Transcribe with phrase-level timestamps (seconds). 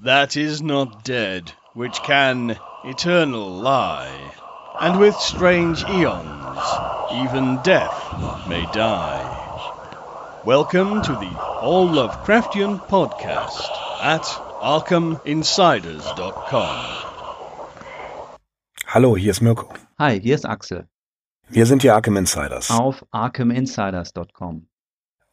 [0.00, 4.34] that is not dead, which can eternal lie,
[4.80, 6.58] and with strange eons
[7.12, 9.22] even death may die.
[10.44, 13.70] Welcome to the All Lovecraftian podcast
[14.02, 14.20] at
[14.60, 17.02] ArkhamInsiders.com.
[18.86, 19.72] Hallo, hier ist Mirko.
[19.98, 20.86] Hi, hier ist Axel.
[21.48, 22.70] Wir sind die Arkham Insiders.
[22.70, 24.66] Auf ArkhamInsiders.com.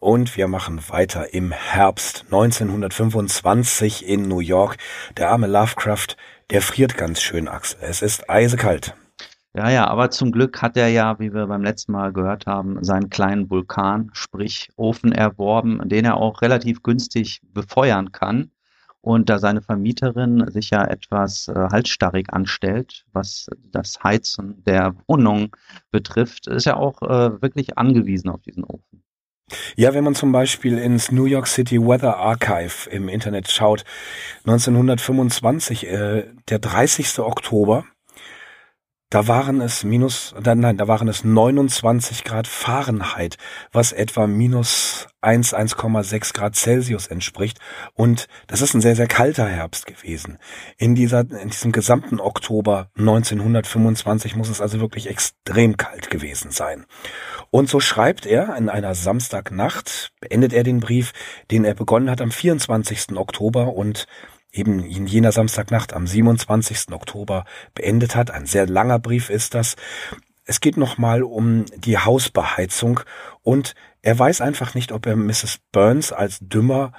[0.03, 4.75] Und wir machen weiter im Herbst 1925 in New York.
[5.15, 6.17] Der arme Lovecraft,
[6.49, 7.79] der friert ganz schön, Axel.
[7.83, 8.95] Es ist eisekalt.
[9.55, 12.83] Ja, ja, aber zum Glück hat er ja, wie wir beim letzten Mal gehört haben,
[12.83, 18.51] seinen kleinen Vulkan, sprich Ofen erworben, den er auch relativ günstig befeuern kann.
[18.99, 25.55] Und da seine Vermieterin sich ja etwas äh, halsstarrig anstellt, was das Heizen der Wohnung
[25.91, 29.02] betrifft, ist er auch äh, wirklich angewiesen auf diesen Ofen.
[29.75, 33.83] Ja, wenn man zum Beispiel ins New York City Weather Archive im Internet schaut,
[34.45, 37.19] 1925, äh, der 30.
[37.19, 37.85] Oktober,
[39.13, 43.37] da waren es minus, nein, da waren es 29 Grad Fahrenheit,
[43.71, 47.59] was etwa minus 1, 1,6 Grad Celsius entspricht.
[47.93, 50.39] Und das ist ein sehr, sehr kalter Herbst gewesen.
[50.79, 56.85] In dieser, in diesem gesamten Oktober 1925 muss es also wirklich extrem kalt gewesen sein.
[57.51, 61.13] Und so schreibt er in einer Samstagnacht, beendet er den Brief,
[61.51, 63.15] den er begonnen hat am 24.
[63.15, 64.07] Oktober und
[64.53, 66.93] eben in jener Samstagnacht am 27.
[66.93, 68.31] Oktober beendet hat.
[68.31, 69.75] Ein sehr langer Brief ist das.
[70.45, 72.99] Es geht nochmal um die Hausbeheizung
[73.41, 75.59] und er weiß einfach nicht, ob er Mrs.
[75.71, 76.93] Burns als dümmer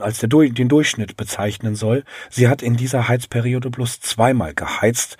[0.00, 2.04] als der, den Durchschnitt bezeichnen soll.
[2.28, 5.16] Sie hat in dieser Heizperiode bloß zweimal geheizt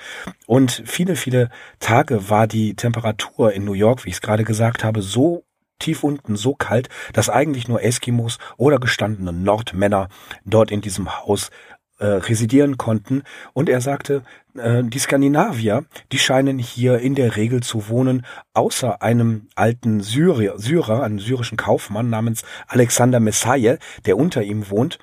[0.47, 1.48] und viele, viele
[1.81, 5.48] Tage war die Temperatur in New York, wie ich es gerade gesagt habe, so
[5.79, 10.09] tief unten so kalt, dass eigentlich nur Eskimos oder gestandene Nordmänner
[10.45, 11.51] dort in diesem Haus
[11.98, 13.23] äh, residieren konnten.
[13.53, 14.23] Und er sagte,
[14.56, 20.59] äh, die Skandinavier, die scheinen hier in der Regel zu wohnen, außer einem alten Syrier,
[20.59, 24.99] Syrer, einem syrischen Kaufmann namens Alexander Messaye, der unter ihm wohnt,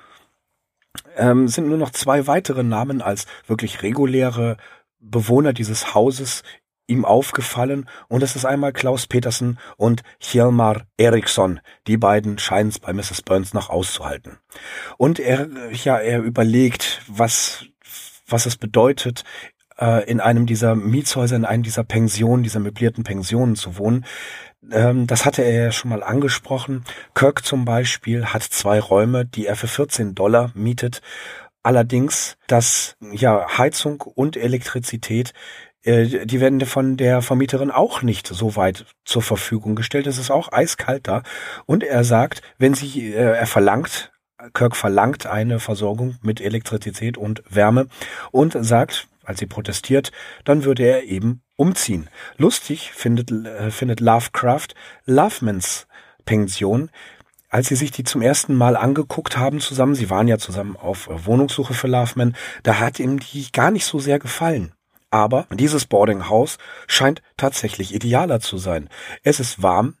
[1.16, 4.56] ähm, sind nur noch zwei weitere Namen als wirklich reguläre
[4.98, 6.42] Bewohner dieses Hauses
[6.86, 11.60] ihm aufgefallen und es ist einmal Klaus Petersen und Hjalmar Eriksson.
[11.86, 13.22] Die beiden scheinen es bei Mrs.
[13.22, 14.38] Burns noch auszuhalten.
[14.96, 17.64] Und er, ja, er überlegt, was,
[18.26, 19.24] was es bedeutet,
[19.78, 24.04] äh, in einem dieser Mietshäuser, in einem dieser Pensionen, dieser möblierten Pensionen zu wohnen.
[24.70, 26.84] Ähm, das hatte er ja schon mal angesprochen.
[27.14, 31.02] Kirk zum Beispiel hat zwei Räume, die er für 14 Dollar mietet.
[31.62, 35.32] Allerdings, dass ja Heizung und Elektrizität
[35.86, 40.06] die werden von der Vermieterin auch nicht so weit zur Verfügung gestellt.
[40.06, 41.22] Es ist auch eiskalt da.
[41.64, 44.12] Und er sagt, wenn sie, äh, er verlangt,
[44.52, 47.86] Kirk verlangt eine Versorgung mit Elektrizität und Wärme
[48.32, 50.12] und sagt, als sie protestiert,
[50.44, 52.08] dann würde er eben umziehen.
[52.36, 54.68] Lustig findet, äh, findet Lovecraft
[55.04, 55.86] Lovemans
[56.24, 56.90] Pension,
[57.48, 61.08] als sie sich die zum ersten Mal angeguckt haben zusammen, sie waren ja zusammen auf
[61.08, 64.72] Wohnungssuche für Loveman, da hat ihm die gar nicht so sehr gefallen.
[65.10, 68.88] Aber dieses Boarding House scheint tatsächlich idealer zu sein.
[69.22, 69.96] Es ist warm,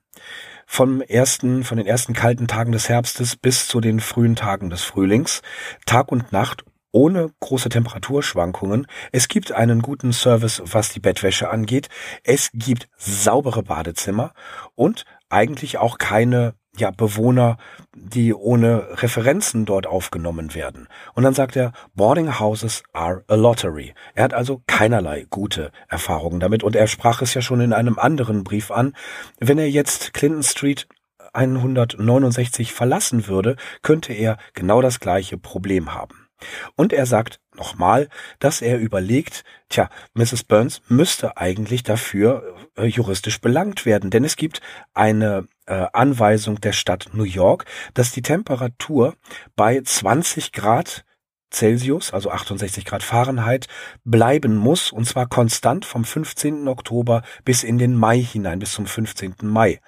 [0.66, 4.82] vom ersten, von den ersten kalten Tagen des Herbstes bis zu den frühen Tagen des
[4.82, 5.42] Frühlings,
[5.86, 8.86] Tag und Nacht ohne große Temperaturschwankungen.
[9.12, 11.88] Es gibt einen guten Service, was die Bettwäsche angeht.
[12.24, 14.32] Es gibt saubere Badezimmer
[14.74, 17.58] und eigentlich auch keine ja, Bewohner,
[17.94, 20.88] die ohne Referenzen dort aufgenommen werden.
[21.14, 23.94] Und dann sagt er, Boarding Houses are a lottery.
[24.14, 27.98] Er hat also keinerlei gute Erfahrungen damit und er sprach es ja schon in einem
[27.98, 28.94] anderen Brief an.
[29.38, 30.86] Wenn er jetzt Clinton Street
[31.32, 36.25] 169 verlassen würde, könnte er genau das gleiche Problem haben.
[36.74, 38.08] Und er sagt nochmal,
[38.38, 40.44] dass er überlegt, tja, Mrs.
[40.44, 44.60] Burns müsste eigentlich dafür äh, juristisch belangt werden, denn es gibt
[44.94, 47.64] eine äh, Anweisung der Stadt New York,
[47.94, 49.14] dass die Temperatur
[49.56, 51.04] bei 20 Grad
[51.52, 53.66] Celsius, also 68 Grad Fahrenheit,
[54.04, 56.68] bleiben muss, und zwar konstant vom 15.
[56.68, 59.36] Oktober bis in den Mai hinein, bis zum 15.
[59.42, 59.80] Mai.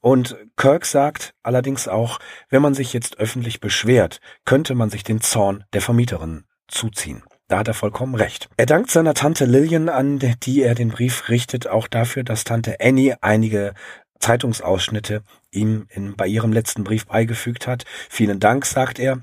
[0.00, 2.18] Und Kirk sagt allerdings auch,
[2.50, 7.22] wenn man sich jetzt öffentlich beschwert, könnte man sich den Zorn der Vermieterin zuziehen.
[7.48, 8.48] Da hat er vollkommen recht.
[8.56, 12.76] Er dankt seiner Tante Lillian an, die er den Brief richtet, auch dafür, dass Tante
[12.80, 13.72] Annie einige
[14.20, 17.84] Zeitungsausschnitte ihm in, bei ihrem letzten Brief beigefügt hat.
[18.10, 19.20] Vielen Dank, sagt er.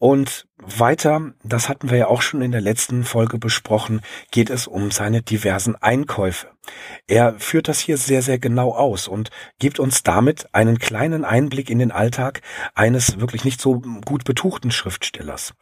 [0.00, 4.00] Und weiter, das hatten wir ja auch schon in der letzten Folge besprochen,
[4.30, 6.46] geht es um seine diversen Einkäufe.
[7.06, 11.68] Er führt das hier sehr, sehr genau aus und gibt uns damit einen kleinen Einblick
[11.68, 12.40] in den Alltag
[12.74, 15.52] eines wirklich nicht so gut betuchten Schriftstellers.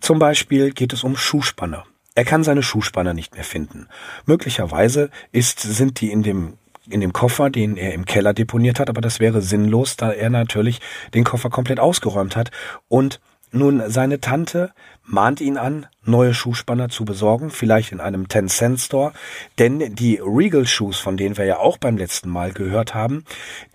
[0.00, 1.84] Zum Beispiel geht es um Schuhspanner.
[2.14, 3.88] Er kann seine Schuhspanner nicht mehr finden.
[4.24, 6.56] Möglicherweise ist, sind die in dem
[6.88, 10.30] in dem Koffer, den er im Keller deponiert hat, aber das wäre sinnlos, da er
[10.30, 10.80] natürlich
[11.14, 12.50] den Koffer komplett ausgeräumt hat
[12.88, 13.20] und
[13.52, 14.72] nun, seine Tante
[15.04, 19.12] mahnt ihn an, neue Schuhspanner zu besorgen, vielleicht in einem 10-Cent-Store,
[19.58, 23.24] denn die Regal-Shoes, von denen wir ja auch beim letzten Mal gehört haben,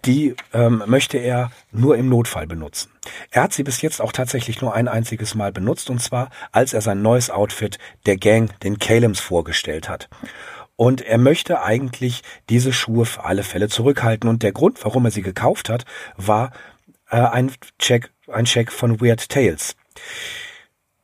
[0.06, 2.92] die ähm, möchte er nur im Notfall benutzen.
[3.32, 6.74] Er hat sie bis jetzt auch tatsächlich nur ein einziges Mal benutzt, und zwar als
[6.74, 10.10] er sein neues Outfit der Gang, den Calems, vorgestellt hat.
[10.78, 14.30] Und er möchte eigentlich diese Schuhe für alle Fälle zurückhalten.
[14.30, 15.86] Und der Grund, warum er sie gekauft hat,
[16.18, 16.52] war
[17.10, 19.76] äh, ein Check ein Check von Weird Tales.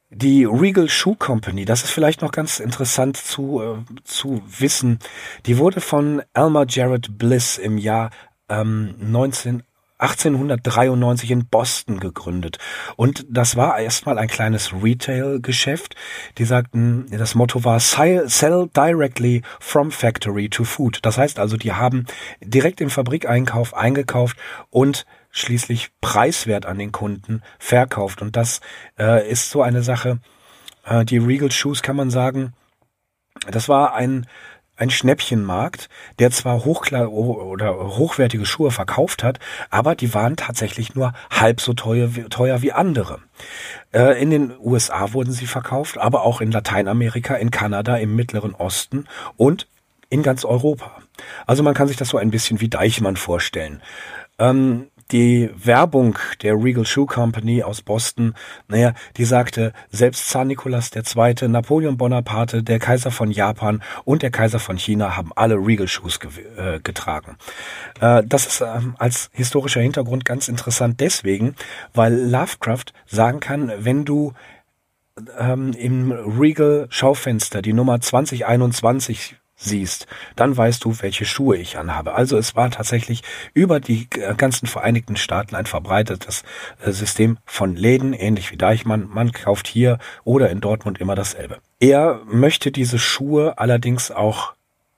[0.09, 4.99] Die Regal Shoe Company, das ist vielleicht noch ganz interessant zu, äh, zu wissen,
[5.45, 8.09] die wurde von Elmer Jarrett Bliss im Jahr
[8.49, 9.63] ähm, 19,
[10.01, 12.57] 1893 in Boston gegründet.
[12.97, 15.95] Und das war erstmal ein kleines Retail-Geschäft.
[16.39, 18.27] Die sagten, das Motto war Sell
[18.75, 20.99] directly from factory to food.
[21.03, 22.05] Das heißt also, die haben
[22.41, 24.37] direkt im Fabrikeinkauf eingekauft
[24.71, 28.21] und schließlich preiswert an den Kunden verkauft.
[28.21, 28.61] Und das
[28.99, 30.19] äh, ist so eine Sache.
[30.85, 32.53] Äh, die Regal Shoes kann man sagen,
[33.49, 34.27] das war ein
[34.81, 39.39] ein Schnäppchenmarkt, der zwar hochklar oder hochwertige Schuhe verkauft hat,
[39.69, 43.19] aber die waren tatsächlich nur halb so teuer, teuer wie andere.
[43.93, 48.55] Äh, in den USA wurden sie verkauft, aber auch in Lateinamerika, in Kanada, im Mittleren
[48.55, 49.05] Osten
[49.37, 49.67] und
[50.09, 50.91] in ganz Europa.
[51.45, 53.83] Also man kann sich das so ein bisschen wie Deichmann vorstellen.
[54.39, 58.33] Ähm, die Werbung der Regal Shoe Company aus Boston,
[58.67, 64.31] naja, die sagte, selbst Zar Nikolaus II., Napoleon Bonaparte, der Kaiser von Japan und der
[64.31, 67.37] Kaiser von China haben alle Regal Shoes ge äh, getragen.
[67.99, 68.65] Äh, das ist äh,
[68.97, 71.55] als historischer Hintergrund ganz interessant deswegen,
[71.93, 74.33] weil Lovecraft sagen kann, wenn du
[75.37, 82.13] ähm, im Regal Schaufenster die Nummer 2021 siehst, dann weißt du, welche Schuhe ich anhabe.
[82.13, 83.23] Also es war tatsächlich
[83.53, 86.43] über die äh, ganzen Vereinigten Staaten ein verbreitetes
[86.83, 89.07] äh, System von Läden, ähnlich wie Deichmann.
[89.09, 91.59] Man kauft hier oder in Dortmund immer dasselbe.
[91.79, 94.53] Er möchte diese Schuhe allerdings auch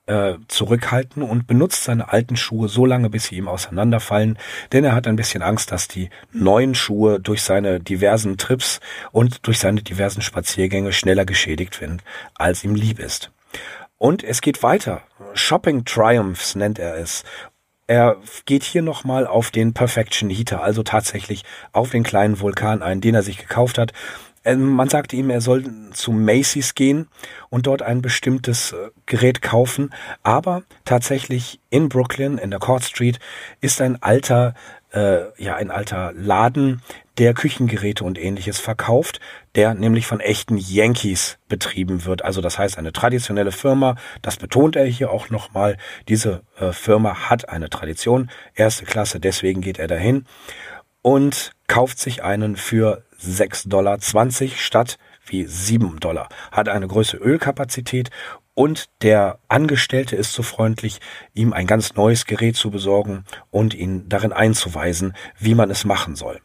[0.06, 4.38] äh, zurückhalten und benutzt seine alten Schuhe so lange, bis sie ihm auseinanderfallen,
[4.72, 8.80] denn er hat ein bisschen Angst, dass die neuen Schuhe durch seine diversen Trips
[9.12, 12.02] und durch seine diversen Spaziergänge schneller geschädigt werden,
[12.34, 13.30] als ihm lieb ist.
[14.04, 15.00] Und es geht weiter.
[15.32, 17.24] Shopping Triumphs nennt er es.
[17.86, 21.42] Er geht hier nochmal auf den Perfection Heater, also tatsächlich
[21.72, 23.94] auf den kleinen Vulkan ein, den er sich gekauft hat.
[24.44, 27.08] Ähm, man sagte ihm, er soll zu Macy's gehen
[27.48, 29.88] und dort ein bestimmtes äh, Gerät kaufen.
[30.22, 33.20] Aber tatsächlich in Brooklyn, in der Court Street,
[33.62, 34.52] ist ein alter,
[34.92, 36.82] äh, ja, ein alter Laden,
[37.16, 39.18] der Küchengeräte und ähnliches verkauft,
[39.54, 42.24] der nämlich von echten Yankees betrieben wird.
[42.24, 45.76] Also das heißt eine traditionelle Firma, das betont er hier auch nochmal,
[46.08, 50.26] diese äh, Firma hat eine Tradition, erste Klasse, deswegen geht er dahin
[51.02, 53.98] und kauft sich einen für 6,20 Dollar
[54.56, 58.10] statt wie 7 Dollar, hat eine größere Ölkapazität
[58.54, 61.00] und der Angestellte ist so freundlich,
[61.32, 66.14] ihm ein ganz neues Gerät zu besorgen und ihn darin einzuweisen, wie man es machen
[66.14, 66.40] soll.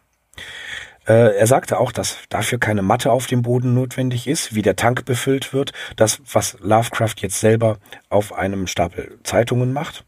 [1.09, 4.75] Äh, er sagte auch, dass dafür keine Matte auf dem Boden notwendig ist, wie der
[4.75, 10.05] Tank befüllt wird, das, was Lovecraft jetzt selber auf einem Stapel Zeitungen macht.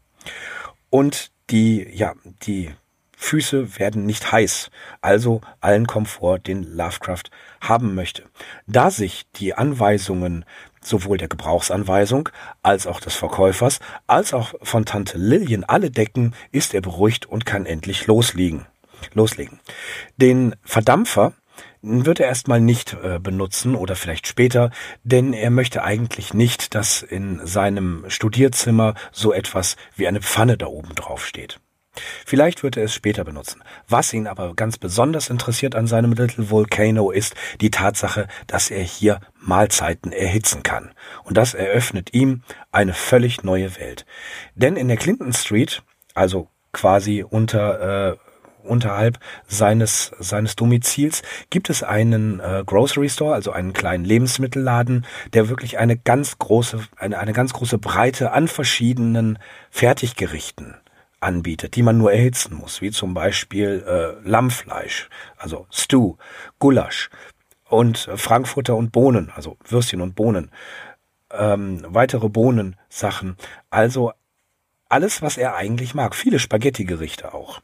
[0.90, 2.70] Und die, ja, die
[3.16, 7.24] Füße werden nicht heiß, also allen Komfort, den Lovecraft
[7.60, 8.24] haben möchte.
[8.66, 10.44] Da sich die Anweisungen
[10.80, 12.28] sowohl der Gebrauchsanweisung
[12.62, 17.44] als auch des Verkäufers als auch von Tante Lillian alle decken, ist er beruhigt und
[17.46, 18.66] kann endlich loslegen
[19.14, 19.60] loslegen.
[20.16, 21.32] Den Verdampfer
[21.82, 24.70] wird er erstmal nicht äh, benutzen oder vielleicht später,
[25.02, 30.66] denn er möchte eigentlich nicht, dass in seinem Studierzimmer so etwas wie eine Pfanne da
[30.66, 31.60] oben drauf steht.
[32.24, 33.62] Vielleicht wird er es später benutzen.
[33.86, 38.82] Was ihn aber ganz besonders interessiert an seinem Little Volcano ist die Tatsache, dass er
[38.82, 40.94] hier Mahlzeiten erhitzen kann.
[41.24, 44.06] Und das eröffnet ihm eine völlig neue Welt.
[44.54, 45.82] Denn in der Clinton Street,
[46.14, 48.16] also quasi unter äh,
[48.64, 55.48] unterhalb seines, seines Domizils gibt es einen äh, Grocery Store, also einen kleinen Lebensmittelladen, der
[55.48, 59.38] wirklich eine ganz große, eine, eine ganz große Breite an verschiedenen
[59.70, 60.74] Fertiggerichten
[61.20, 66.16] anbietet, die man nur erhitzen muss, wie zum Beispiel äh, Lammfleisch, also Stew,
[66.58, 67.10] Gulasch
[67.68, 70.50] und Frankfurter und Bohnen, also Würstchen und Bohnen,
[71.30, 73.36] ähm, weitere Bohnensachen,
[73.70, 74.12] also
[74.88, 77.62] alles, was er eigentlich mag, viele Spaghetti-Gerichte auch.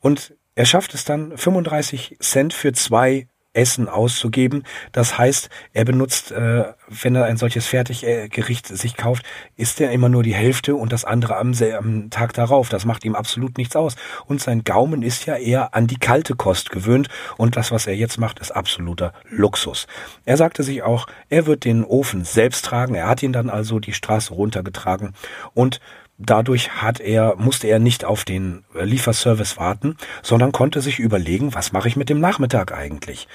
[0.00, 4.62] Und er schafft es dann 35 Cent für zwei Essen auszugeben.
[4.92, 9.24] Das heißt, er benutzt, äh, wenn er ein solches Fertiggericht sich kauft,
[9.56, 12.68] isst er immer nur die Hälfte und das andere am, am Tag darauf.
[12.68, 13.96] Das macht ihm absolut nichts aus.
[14.26, 17.96] Und sein Gaumen ist ja eher an die kalte Kost gewöhnt und das, was er
[17.96, 19.88] jetzt macht, ist absoluter Luxus.
[20.24, 22.94] Er sagte sich auch, er wird den Ofen selbst tragen.
[22.94, 25.14] Er hat ihn dann also die Straße runtergetragen
[25.54, 25.80] und
[26.22, 31.72] Dadurch hat er, musste er nicht auf den Lieferservice warten, sondern konnte sich überlegen, was
[31.72, 33.26] mache ich mit dem Nachmittag eigentlich?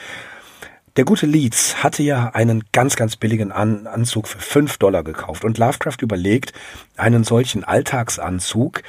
[0.96, 5.44] Der gute Leeds hatte ja einen ganz, ganz billigen An Anzug für fünf Dollar gekauft
[5.44, 6.54] und Lovecraft überlegt,
[6.96, 8.84] einen solchen Alltagsanzug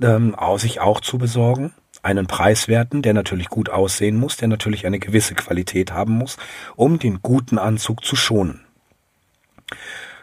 [0.00, 1.74] ähm, sich auch zu besorgen.
[2.02, 6.38] Einen preiswerten, der natürlich gut aussehen muss, der natürlich eine gewisse Qualität haben muss,
[6.74, 8.64] um den guten Anzug zu schonen.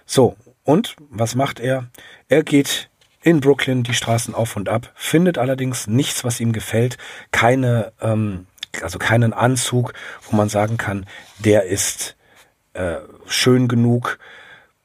[0.07, 1.89] So, und was macht er?
[2.27, 2.88] Er geht
[3.21, 6.97] in Brooklyn die Straßen auf und ab, findet allerdings nichts, was ihm gefällt,
[7.31, 8.47] keine, ähm,
[8.81, 9.93] also keinen Anzug,
[10.29, 11.05] wo man sagen kann,
[11.39, 12.15] der ist
[12.73, 12.97] äh,
[13.27, 14.19] schön genug.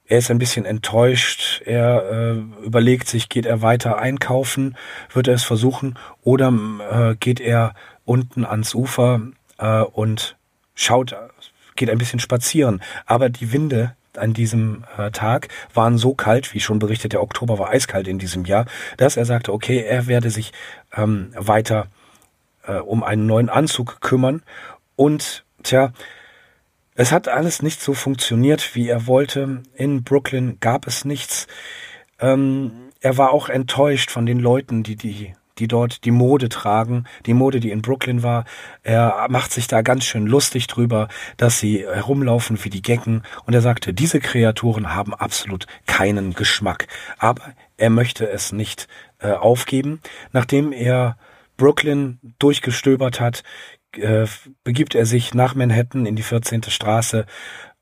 [0.06, 1.62] Er ist ein bisschen enttäuscht.
[1.64, 4.76] Er äh, überlegt sich, geht er weiter einkaufen,
[5.12, 6.52] wird er es versuchen, oder
[6.90, 7.74] äh, geht er
[8.04, 9.20] unten ans Ufer
[9.58, 10.36] äh, und
[10.74, 11.16] schaut,
[11.76, 12.82] geht ein bisschen spazieren.
[13.06, 17.58] Aber die Winde an diesem äh, Tag waren so kalt, wie schon berichtet, der Oktober
[17.58, 18.66] war eiskalt in diesem Jahr,
[18.96, 20.52] dass er sagte, okay, er werde sich
[20.96, 21.88] ähm, weiter
[22.66, 24.42] äh, um einen neuen Anzug kümmern.
[24.96, 25.92] Und tja,
[26.94, 29.62] es hat alles nicht so funktioniert, wie er wollte.
[29.74, 31.46] In Brooklyn gab es nichts.
[32.20, 37.04] Ähm, er war auch enttäuscht von den Leuten, die die die dort die Mode tragen,
[37.26, 38.44] die Mode, die in Brooklyn war.
[38.82, 43.22] Er macht sich da ganz schön lustig drüber, dass sie herumlaufen wie die Gecken.
[43.46, 46.86] Und er sagte, diese Kreaturen haben absolut keinen Geschmack.
[47.18, 47.42] Aber
[47.76, 50.00] er möchte es nicht äh, aufgeben.
[50.32, 51.16] Nachdem er
[51.56, 53.42] Brooklyn durchgestöbert hat,
[53.92, 54.26] äh,
[54.64, 56.64] begibt er sich nach Manhattan in die 14.
[56.64, 57.26] Straße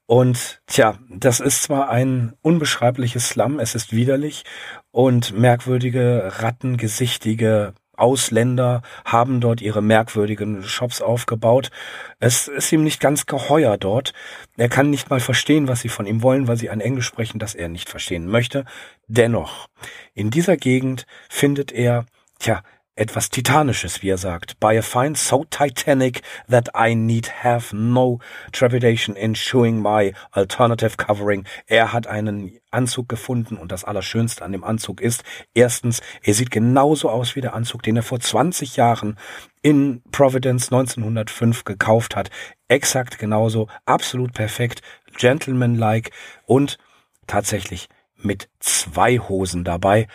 [0.07, 4.45] und tja, das ist zwar ein unbeschreibliches Slum, es ist widerlich
[4.91, 11.71] und merkwürdige, rattengesichtige Ausländer haben dort ihre merkwürdigen Shops aufgebaut.
[12.19, 14.13] Es ist ihm nicht ganz geheuer dort.
[14.57, 17.39] Er kann nicht mal verstehen, was sie von ihm wollen, weil sie ein Englisch sprechen,
[17.39, 18.65] das er nicht verstehen möchte.
[19.07, 19.69] Dennoch,
[20.15, 22.07] in dieser Gegend findet er,
[22.39, 22.63] tja,
[22.95, 24.61] etwas Titanisches, wie er sagt.
[24.61, 28.19] By a find so titanic that I need have no
[28.53, 31.45] trepidation in showing my alternative covering.
[31.67, 36.51] Er hat einen Anzug gefunden und das Allerschönste an dem Anzug ist, erstens, er sieht
[36.51, 39.19] genauso aus wie der Anzug, den er vor 20 Jahren
[39.63, 42.31] in Providence 1905 gekauft hat.
[42.69, 44.83] Exakt genauso, absolut perfekt,
[45.17, 46.11] gentlemanlike
[46.47, 46.79] und
[47.27, 50.09] tatsächlich mit zwei Hosen dabei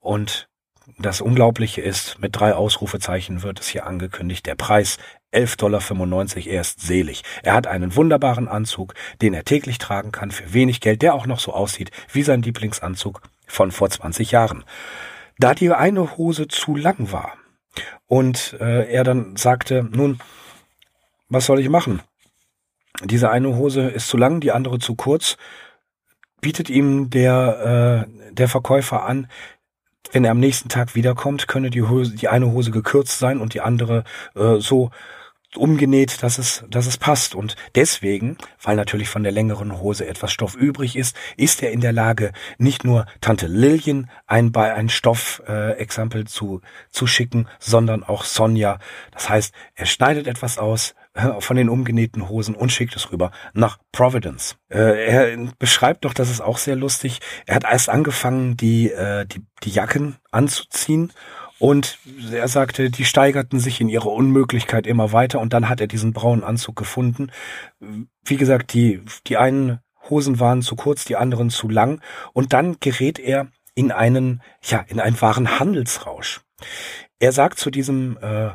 [0.00, 0.48] und
[0.98, 4.98] das Unglaubliche ist, mit drei Ausrufezeichen wird es hier angekündigt, der Preis
[5.32, 7.22] 11,95 Dollar, er ist selig.
[7.42, 11.26] Er hat einen wunderbaren Anzug, den er täglich tragen kann für wenig Geld, der auch
[11.26, 14.64] noch so aussieht wie sein Lieblingsanzug von vor 20 Jahren.
[15.38, 17.32] Da die eine Hose zu lang war
[18.06, 20.20] und äh, er dann sagte, nun,
[21.28, 22.02] was soll ich machen?
[23.02, 25.38] Diese eine Hose ist zu lang, die andere zu kurz,
[26.42, 29.28] bietet ihm der, äh, der Verkäufer an,
[30.10, 33.54] wenn er am nächsten Tag wiederkommt, könne die Hose, die eine Hose gekürzt sein und
[33.54, 34.04] die andere
[34.34, 34.90] äh, so
[35.56, 37.34] umgenäht, dass es, dass es passt.
[37.34, 41.80] Und deswegen, weil natürlich von der längeren Hose etwas Stoff übrig ist, ist er in
[41.80, 48.02] der Lage, nicht nur Tante Lillian ein, bei ein Stoffexempel äh, zu, zu schicken, sondern
[48.02, 48.78] auch Sonja.
[49.12, 50.94] Das heißt, er schneidet etwas aus,
[51.40, 54.56] von den umgenähten Hosen und schickt es rüber nach Providence.
[54.70, 57.20] Äh, er beschreibt doch, das ist auch sehr lustig.
[57.46, 61.12] Er hat erst angefangen, die, äh, die, die Jacken anzuziehen
[61.58, 61.98] und
[62.32, 66.12] er sagte, die steigerten sich in ihrer Unmöglichkeit immer weiter und dann hat er diesen
[66.12, 67.30] braunen Anzug gefunden.
[68.24, 72.00] Wie gesagt, die, die einen Hosen waren zu kurz, die anderen zu lang
[72.32, 76.40] und dann gerät er in einen, ja, in einen wahren Handelsrausch.
[77.18, 78.50] Er sagt zu diesem äh,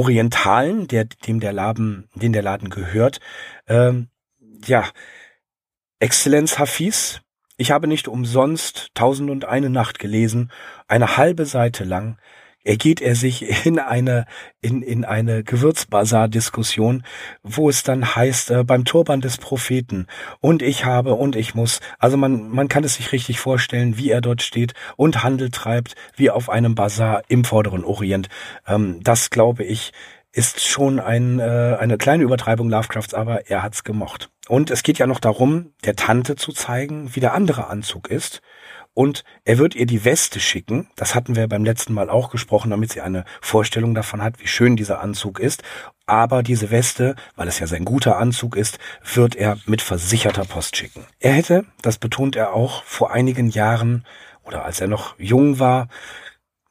[0.00, 3.20] Orientalen, der, dem der Laden, den der Laden gehört,
[3.68, 4.08] ähm,
[4.64, 4.88] ja,
[5.98, 7.20] Exzellenz Hafiz,
[7.58, 10.50] ich habe nicht umsonst Tausend und eine Nacht gelesen,
[10.88, 12.16] eine halbe Seite lang
[12.64, 14.26] ergeht er sich in eine,
[14.60, 17.04] in, in eine Gewürzbazar-Diskussion,
[17.42, 20.06] wo es dann heißt, äh, beim Turban des Propheten
[20.40, 21.80] und ich habe und ich muss.
[21.98, 25.94] Also man, man kann es sich richtig vorstellen, wie er dort steht und Handel treibt,
[26.16, 28.28] wie auf einem Bazar im vorderen Orient.
[28.66, 29.92] Ähm, das glaube ich,
[30.32, 34.30] ist schon ein, äh, eine kleine Übertreibung Lovecrafts, aber er hat's gemocht.
[34.48, 38.42] Und es geht ja noch darum, der Tante zu zeigen, wie der andere Anzug ist
[39.00, 40.90] und er wird ihr die Weste schicken.
[40.94, 44.46] Das hatten wir beim letzten Mal auch gesprochen, damit sie eine Vorstellung davon hat, wie
[44.46, 45.62] schön dieser Anzug ist.
[46.04, 48.78] Aber diese Weste, weil es ja sein guter Anzug ist,
[49.14, 51.06] wird er mit versicherter Post schicken.
[51.18, 54.04] Er hätte, das betont er auch, vor einigen Jahren
[54.42, 55.88] oder als er noch jung war,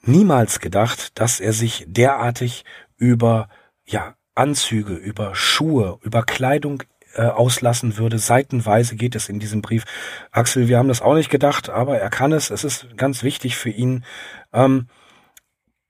[0.03, 2.63] niemals gedacht, dass er sich derartig
[2.95, 3.50] über
[3.88, 6.83] ja, Anzüge, über Schuhe, über Kleidung
[7.19, 8.17] äh, auslassen würde.
[8.17, 9.83] Seitenweise geht es in diesem Brief.
[10.31, 12.49] Axel, wir haben das auch nicht gedacht, aber er kann es.
[12.49, 14.05] Es ist ganz wichtig für ihn.
[14.53, 14.88] Ähm,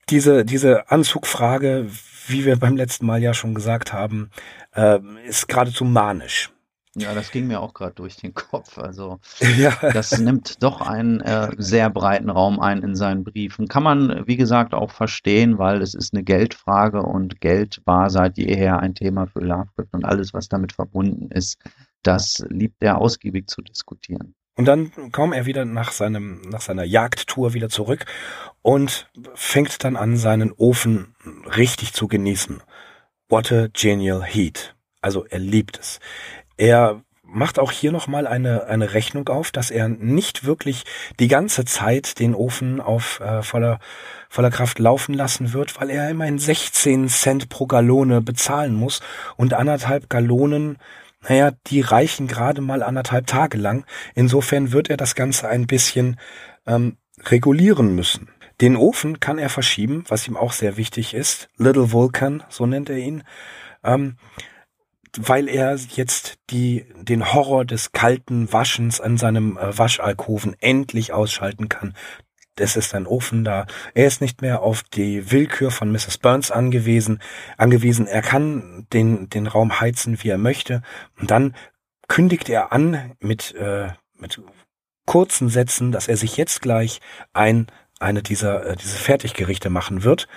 [0.09, 1.86] diese, diese Anzugfrage,
[2.25, 4.31] wie wir beim letzten Mal ja schon gesagt haben,
[4.74, 6.50] äh, ist geradezu manisch.
[6.96, 8.77] Ja, das ging mir auch gerade durch den Kopf.
[8.79, 9.19] Also
[9.58, 9.77] ja.
[9.93, 13.67] das nimmt doch einen äh, sehr breiten Raum ein in seinen Briefen.
[13.67, 18.38] Kann man, wie gesagt, auch verstehen, weil es ist eine Geldfrage und Geld war seit
[18.38, 21.60] jeher ein Thema für Lovecraft und alles, was damit verbunden ist,
[22.01, 24.34] das liebt er ausgiebig zu diskutieren.
[24.55, 28.05] Und dann kam er wieder nach seinem, nach seiner Jagdtour wieder zurück
[28.62, 31.15] und fängt dann an, seinen Ofen
[31.55, 32.62] richtig zu genießen.
[33.29, 34.75] What a genial heat.
[35.01, 36.00] Also er liebt es.
[36.59, 40.83] Er macht auch hier nochmal eine, eine Rechnung auf, dass er nicht wirklich
[41.17, 43.79] die ganze Zeit den Ofen auf äh, voller,
[44.27, 48.99] voller Kraft laufen lassen wird, weil er immerhin 16 Cent pro Gallone bezahlen muss
[49.37, 50.79] und anderthalb Gallonen,
[51.29, 53.85] naja, die reichen gerade mal anderthalb Tage lang.
[54.13, 56.19] Insofern wird er das Ganze ein bisschen
[56.67, 58.31] ähm, regulieren müssen.
[58.59, 61.47] Den Ofen kann er verschieben, was ihm auch sehr wichtig ist.
[61.55, 63.23] Little Vulcan, so nennt er ihn.
[63.81, 64.17] Ähm,
[65.17, 71.69] weil er jetzt die, den Horror des kalten Waschens an seinem äh, Waschalkoven endlich ausschalten
[71.69, 71.93] kann.
[72.55, 73.65] Es ist ein Ofen da.
[73.93, 76.17] Er ist nicht mehr auf die Willkür von Mrs.
[76.17, 77.19] Burns angewiesen,
[77.57, 78.05] angewiesen.
[78.05, 80.81] Er kann den, den Raum heizen, wie er möchte.
[81.19, 81.55] Und dann
[82.07, 84.41] kündigt er an mit, äh, mit
[85.05, 86.99] kurzen Sätzen, dass er sich jetzt gleich
[87.33, 87.67] ein,
[87.99, 90.27] eine dieser, äh, diese Fertiggerichte machen wird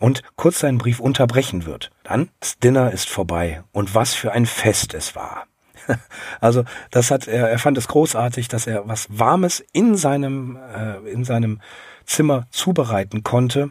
[0.00, 1.90] und kurz seinen Brief unterbrechen wird.
[2.06, 5.46] Dann, das Dinner ist vorbei und was für ein Fest es war.
[6.40, 10.98] Also das hat er, er fand es großartig, dass er was Warmes in seinem äh,
[11.10, 11.60] in seinem
[12.04, 13.70] Zimmer zubereiten konnte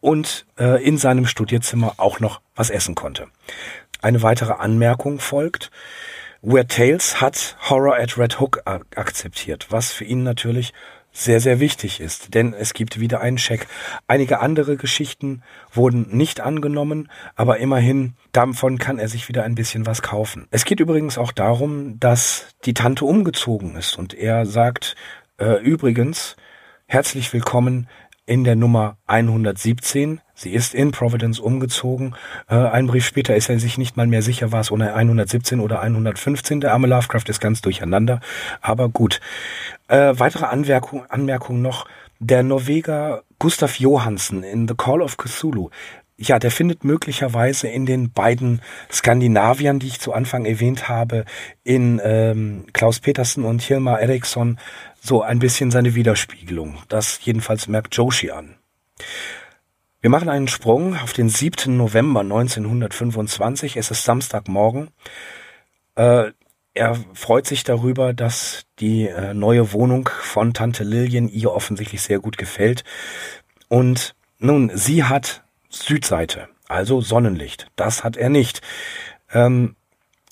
[0.00, 3.26] und äh, in seinem Studierzimmer auch noch was essen konnte.
[4.00, 5.70] Eine weitere Anmerkung folgt.
[6.42, 10.72] Weird Tales hat Horror at Red Hook akzeptiert, was für ihn natürlich
[11.18, 13.66] sehr, sehr wichtig ist, denn es gibt wieder einen Scheck.
[14.06, 19.86] Einige andere Geschichten wurden nicht angenommen, aber immerhin davon kann er sich wieder ein bisschen
[19.86, 20.46] was kaufen.
[20.50, 24.94] Es geht übrigens auch darum, dass die Tante umgezogen ist und er sagt,
[25.38, 26.36] äh, übrigens,
[26.86, 27.88] herzlich willkommen
[28.24, 32.14] in der Nummer 117 Sie ist in Providence umgezogen.
[32.48, 35.58] Äh, ein Brief später ist er sich nicht mal mehr sicher, war es ohne 117
[35.58, 36.60] oder 115.
[36.60, 38.20] Der arme Lovecraft ist ganz durcheinander.
[38.60, 39.18] Aber gut.
[39.88, 41.86] Äh, weitere Anmerkung, Anmerkung noch.
[42.20, 45.70] Der Norweger Gustav Johansen in The Call of Cthulhu
[46.20, 51.24] ja, der findet möglicherweise in den beiden Skandinaviern, die ich zu Anfang erwähnt habe,
[51.62, 54.58] in ähm, Klaus Petersen und Hilmar Eriksson,
[55.00, 56.78] so ein bisschen seine Widerspiegelung.
[56.88, 58.56] Das jedenfalls merkt Joshi an.
[60.00, 61.76] Wir machen einen Sprung auf den 7.
[61.76, 63.76] November 1925.
[63.76, 64.88] Es ist Samstagmorgen.
[65.94, 66.32] Äh,
[66.78, 72.20] er freut sich darüber, dass die äh, neue Wohnung von Tante Lillian ihr offensichtlich sehr
[72.20, 72.84] gut gefällt.
[73.68, 77.66] Und nun, sie hat Südseite, also Sonnenlicht.
[77.76, 78.62] Das hat er nicht.
[79.32, 79.76] Ähm,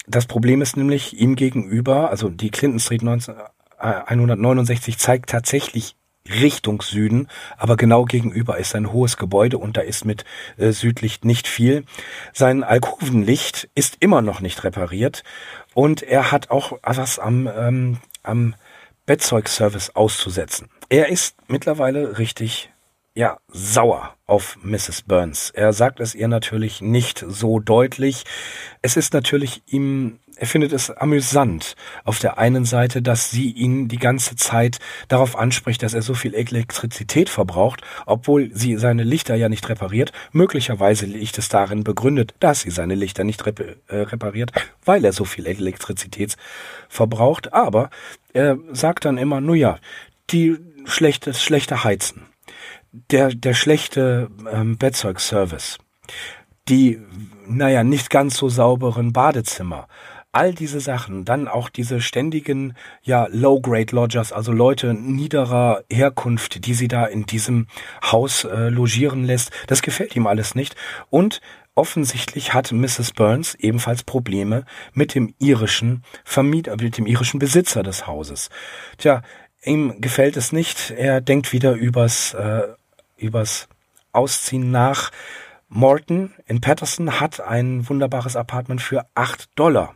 [0.06, 5.96] das Problem ist nämlich ihm gegenüber, also die Clinton Street 19, äh, 169 zeigt tatsächlich
[6.28, 10.24] Richtung Süden, aber genau gegenüber ist ein hohes Gebäude und da ist mit
[10.56, 11.84] äh, Südlicht nicht viel.
[12.32, 15.22] Sein Alkovenlicht ist immer noch nicht repariert
[15.76, 18.54] und er hat auch was am, ähm, am
[19.04, 20.70] Bettzeugservice auszusetzen.
[20.88, 22.70] Er ist mittlerweile richtig
[23.14, 25.02] ja, sauer auf Mrs.
[25.02, 25.50] Burns.
[25.50, 28.24] Er sagt es ihr natürlich nicht so deutlich.
[28.80, 33.88] Es ist natürlich ihm er findet es amüsant auf der einen Seite, dass sie ihn
[33.88, 39.34] die ganze Zeit darauf anspricht, dass er so viel Elektrizität verbraucht, obwohl sie seine Lichter
[39.34, 40.12] ja nicht repariert.
[40.32, 44.52] Möglicherweise liegt es darin begründet, dass sie seine Lichter nicht rep äh, repariert,
[44.84, 46.36] weil er so viel Elektrizität
[46.88, 47.52] verbraucht.
[47.52, 47.90] Aber
[48.32, 49.78] er sagt dann immer, nur ja,
[50.30, 52.26] die schlechte, schlechte Heizen
[53.10, 55.78] der, der schlechte ähm, Bettzeugservice,
[56.68, 57.00] die,
[57.46, 59.88] naja, nicht ganz so sauberen Badezimmer,
[60.36, 66.88] all diese Sachen, dann auch diese ständigen, ja, Low-Grade-Lodgers, also Leute niederer Herkunft, die sie
[66.88, 67.68] da in diesem
[68.04, 70.76] Haus äh, logieren lässt, das gefällt ihm alles nicht.
[71.08, 71.40] Und
[71.74, 73.12] offensichtlich hat Mrs.
[73.14, 78.50] Burns ebenfalls Probleme mit dem irischen Vermieter, mit dem irischen Besitzer des Hauses.
[78.98, 79.22] Tja,
[79.64, 80.90] ihm gefällt es nicht.
[80.90, 82.64] Er denkt wieder übers, äh,
[83.16, 83.68] übers
[84.12, 85.12] Ausziehen nach.
[85.70, 89.95] Morton in Patterson hat ein wunderbares Apartment für acht Dollar.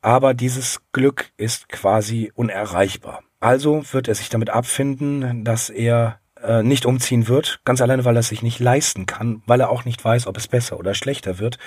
[0.00, 3.22] Aber dieses Glück ist quasi unerreichbar.
[3.40, 8.16] Also wird er sich damit abfinden, dass er äh, nicht umziehen wird, ganz alleine, weil
[8.16, 10.94] er es sich nicht leisten kann, weil er auch nicht weiß, ob es besser oder
[10.94, 11.58] schlechter wird.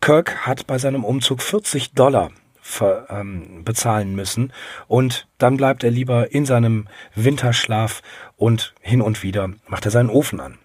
[0.00, 4.52] Kirk hat bei seinem Umzug 40 Dollar ver, ähm, bezahlen müssen
[4.88, 8.02] und dann bleibt er lieber in seinem Winterschlaf
[8.36, 10.58] und hin und wieder macht er seinen Ofen an.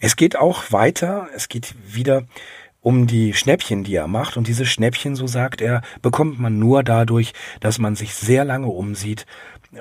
[0.00, 2.24] Es geht auch weiter, es geht wieder
[2.86, 4.36] um die Schnäppchen, die er macht.
[4.36, 8.68] Und diese Schnäppchen, so sagt er, bekommt man nur dadurch, dass man sich sehr lange
[8.68, 9.26] umsieht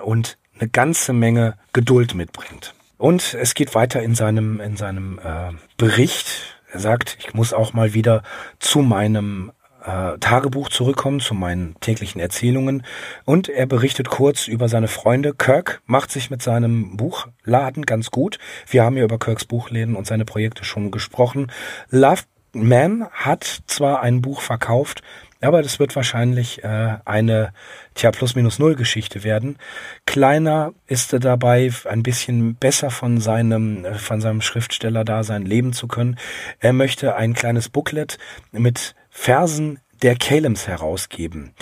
[0.03, 2.73] und eine ganze Menge Geduld mitbringt.
[2.97, 6.57] Und es geht weiter in seinem, in seinem äh, Bericht.
[6.71, 8.23] Er sagt, ich muss auch mal wieder
[8.57, 9.51] zu meinem
[9.85, 12.81] äh, Tagebuch zurückkommen, zu meinen täglichen Erzählungen.
[13.23, 15.35] Und er berichtet kurz über seine Freunde.
[15.35, 18.39] Kirk macht sich mit seinem Buchladen ganz gut.
[18.67, 21.51] Wir haben ja über Kirks Buchläden und seine Projekte schon gesprochen.
[21.91, 22.23] Love
[22.55, 25.03] man hat zwar ein Buch verkauft,
[25.41, 27.51] aber das wird wahrscheinlich äh, eine
[27.93, 29.57] tja plus minus null Geschichte werden.
[30.05, 35.73] Kleiner ist er dabei, ein bisschen besser von seinem von seinem Schriftsteller da sein leben
[35.73, 36.17] zu können.
[36.59, 38.17] Er möchte ein kleines Booklet
[38.51, 41.53] mit Versen der Calems herausgeben.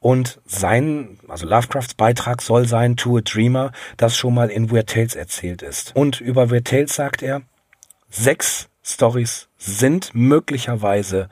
[0.00, 4.90] Und sein, also Lovecrafts Beitrag soll sein To a Dreamer, das schon mal in Weird
[4.90, 5.94] Tales erzählt ist.
[5.94, 7.42] Und über Weird Tales sagt er,
[8.08, 11.28] sechs Stories sind möglicherweise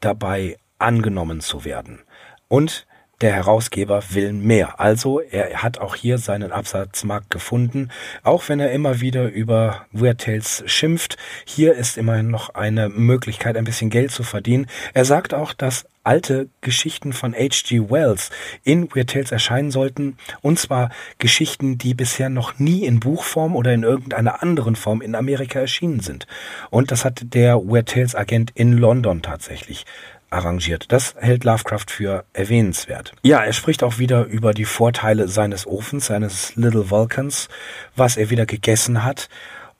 [0.00, 2.00] dabei angenommen zu werden.
[2.48, 2.86] Und
[3.22, 4.80] der Herausgeber will mehr.
[4.80, 7.90] Also er hat auch hier seinen Absatzmarkt gefunden,
[8.24, 11.16] auch wenn er immer wieder über Weird Tales schimpft.
[11.44, 14.66] Hier ist immerhin noch eine Möglichkeit, ein bisschen Geld zu verdienen.
[14.92, 17.90] Er sagt auch, dass alte Geschichten von H.G.
[17.90, 18.30] Wells
[18.64, 23.72] in Weird Tales erscheinen sollten, und zwar Geschichten, die bisher noch nie in Buchform oder
[23.72, 26.26] in irgendeiner anderen Form in Amerika erschienen sind.
[26.70, 29.84] Und das hat der Weird Tales Agent in London tatsächlich
[30.32, 30.90] arrangiert.
[30.90, 33.12] Das hält Lovecraft für erwähnenswert.
[33.22, 37.48] Ja, er spricht auch wieder über die Vorteile seines Ofens, seines Little Vulcans,
[37.94, 39.28] was er wieder gegessen hat.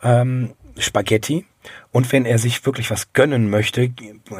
[0.02, 1.44] Ähm, Spaghetti.
[1.92, 3.92] Und wenn er sich wirklich was gönnen möchte,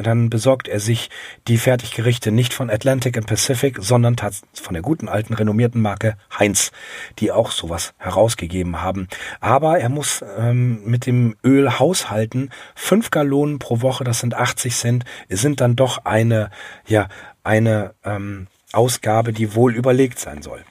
[0.03, 1.11] dann besorgt er sich
[1.47, 6.73] die Fertiggerichte nicht von Atlantic and Pacific, sondern von der guten alten renommierten Marke Heinz,
[7.19, 9.07] die auch sowas herausgegeben haben.
[9.41, 12.51] Aber er muss ähm, mit dem Öl haushalten.
[12.75, 16.51] Fünf Gallonen pro Woche, das sind 80 Cent, sind dann doch eine,
[16.87, 17.09] ja,
[17.45, 20.65] eine ähm, Ausgabe, die wohl überlegt sein soll.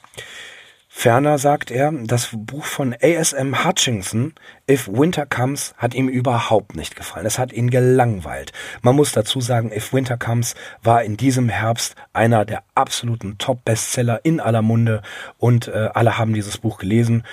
[0.94, 3.64] Ferner sagt er, das Buch von A.S.M.
[3.66, 4.34] Hutchinson,
[4.70, 7.26] If Winter Comes, hat ihm überhaupt nicht gefallen.
[7.26, 8.52] Es hat ihn gelangweilt.
[8.84, 14.20] Man muss dazu sagen, If Winter Comes war in diesem Herbst einer der absoluten Top-Bestseller
[14.24, 15.02] in aller Munde
[15.40, 17.24] und äh, alle haben dieses Buch gelesen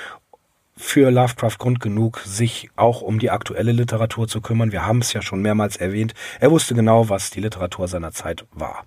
[0.76, 4.72] für Lovecraft Grund genug, sich auch um die aktuelle Literatur zu kümmern.
[4.72, 6.14] Wir haben es ja schon mehrmals erwähnt.
[6.40, 8.84] Er wusste genau, was die Literatur seiner Zeit war.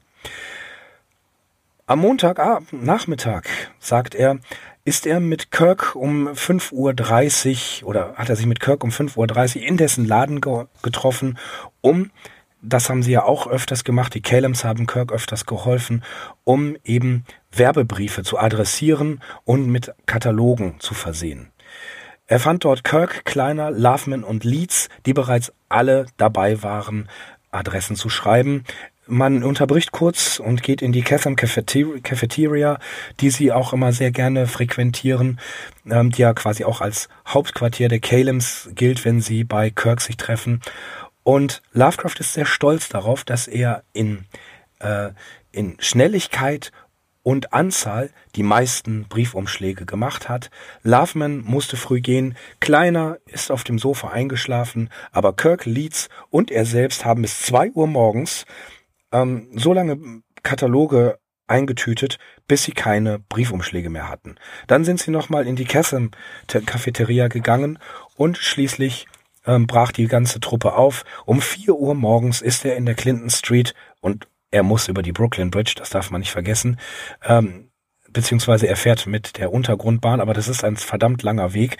[1.92, 3.50] Am Montagabend, Nachmittag,
[3.82, 4.40] sagt er,
[4.86, 9.58] ist er mit Kirk um 5.30 Uhr oder hat er sich mit Kirk um 5.30
[9.58, 11.38] Uhr in dessen Laden ge getroffen,
[11.82, 12.10] um,
[12.62, 16.02] das haben sie ja auch öfters gemacht, die Calems haben Kirk öfters geholfen,
[16.46, 21.52] um eben Werbebriefe zu adressieren und mit Katalogen zu versehen.
[22.26, 27.10] Er fand dort Kirk, Kleiner, Loveman und Leeds, die bereits alle dabei waren,
[27.52, 28.64] Adressen zu schreiben.
[29.14, 32.80] Man unterbricht kurz und geht in die Catherine Cafeteria,
[33.20, 35.38] die sie auch immer sehr gerne frequentieren,
[35.86, 40.16] ähm, die ja quasi auch als Hauptquartier der Calems gilt, wenn sie bei Kirk sich
[40.16, 40.62] treffen.
[41.24, 44.28] Und Lovecraft ist sehr stolz darauf, dass er in,
[44.80, 45.10] äh,
[45.52, 46.72] in Schnelligkeit
[47.22, 50.50] und Anzahl die meisten Briefumschläge gemacht hat.
[50.84, 56.64] Loveman musste früh gehen, Kleiner ist auf dem Sofa eingeschlafen, aber Kirk, Leeds und er
[56.64, 58.46] selbst haben bis zwei Uhr morgens
[59.12, 64.36] ähm, so lange Kataloge eingetütet, bis sie keine Briefumschläge mehr hatten.
[64.68, 67.78] Dann sind sie nochmal in die Kessem-Cafeteria gegangen
[68.16, 69.08] und schließlich
[69.46, 71.04] ähm, brach die ganze Truppe auf.
[71.26, 75.14] Um vier Uhr morgens ist er in der Clinton Street und er muss über die
[75.14, 76.80] Brooklyn Bridge, das darf man nicht vergessen.
[77.24, 77.72] Ähm,
[78.10, 81.78] beziehungsweise er fährt mit der Untergrundbahn, aber das ist ein verdammt langer Weg.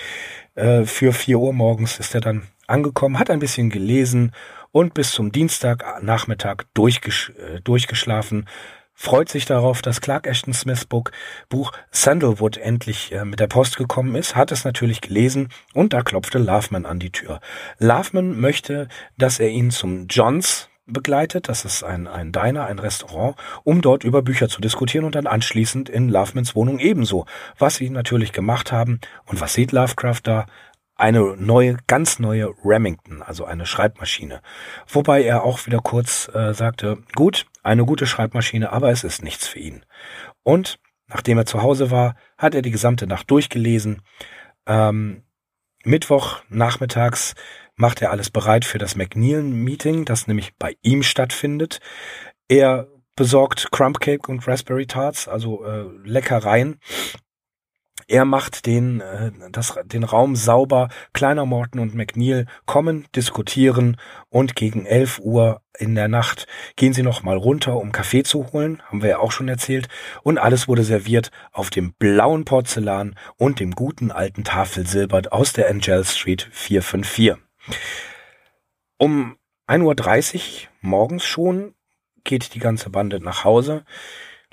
[0.56, 4.32] Äh, für vier Uhr morgens ist er dann angekommen, hat ein bisschen gelesen
[4.72, 8.48] und bis zum Dienstagnachmittag durchgesch äh, durchgeschlafen,
[8.94, 11.06] freut sich darauf, dass Clark Ashton Smiths Buch,
[11.50, 16.02] Buch Sandalwood endlich äh, mit der Post gekommen ist, hat es natürlich gelesen und da
[16.02, 17.40] klopfte Loveman an die Tür.
[17.80, 23.36] Loveman möchte, dass er ihn zum Johns begleitet, das ist ein, ein Diner, ein Restaurant,
[23.64, 27.26] um dort über Bücher zu diskutieren und dann anschließend in Lovemans Wohnung ebenso.
[27.58, 30.46] Was sie natürlich gemacht haben und was sieht Lovecraft da?
[31.02, 34.42] Eine neue, ganz neue Remington, also eine Schreibmaschine.
[34.88, 39.48] Wobei er auch wieder kurz äh, sagte, gut, eine gute Schreibmaschine, aber es ist nichts
[39.48, 39.84] für ihn.
[40.44, 44.04] Und nachdem er zu Hause war, hat er die gesamte Nacht durchgelesen.
[44.68, 45.24] Ähm,
[45.84, 47.34] Mittwoch nachmittags
[47.76, 51.80] macht er alles bereit für das McNeil-Meeting, das nämlich bei ihm stattfindet.
[52.48, 56.80] Er besorgt Crumb Cake und Raspberry Tarts, also äh, Leckereien,
[58.12, 60.90] er macht den, äh, das, den Raum sauber.
[61.14, 63.98] Kleiner Morton und McNeil kommen, diskutieren
[64.30, 66.46] und gegen 11 Uhr in der Nacht
[66.76, 69.88] gehen sie noch mal runter, um Kaffee zu holen, haben wir ja auch schon erzählt.
[70.24, 75.70] Und alles wurde serviert auf dem blauen Porzellan und dem guten alten Tafelsilber aus der
[75.70, 77.36] Angel Street 454.
[78.98, 80.42] Um 1.30 Uhr
[80.82, 81.74] morgens schon
[82.26, 83.86] geht die ganze Bande nach Hause.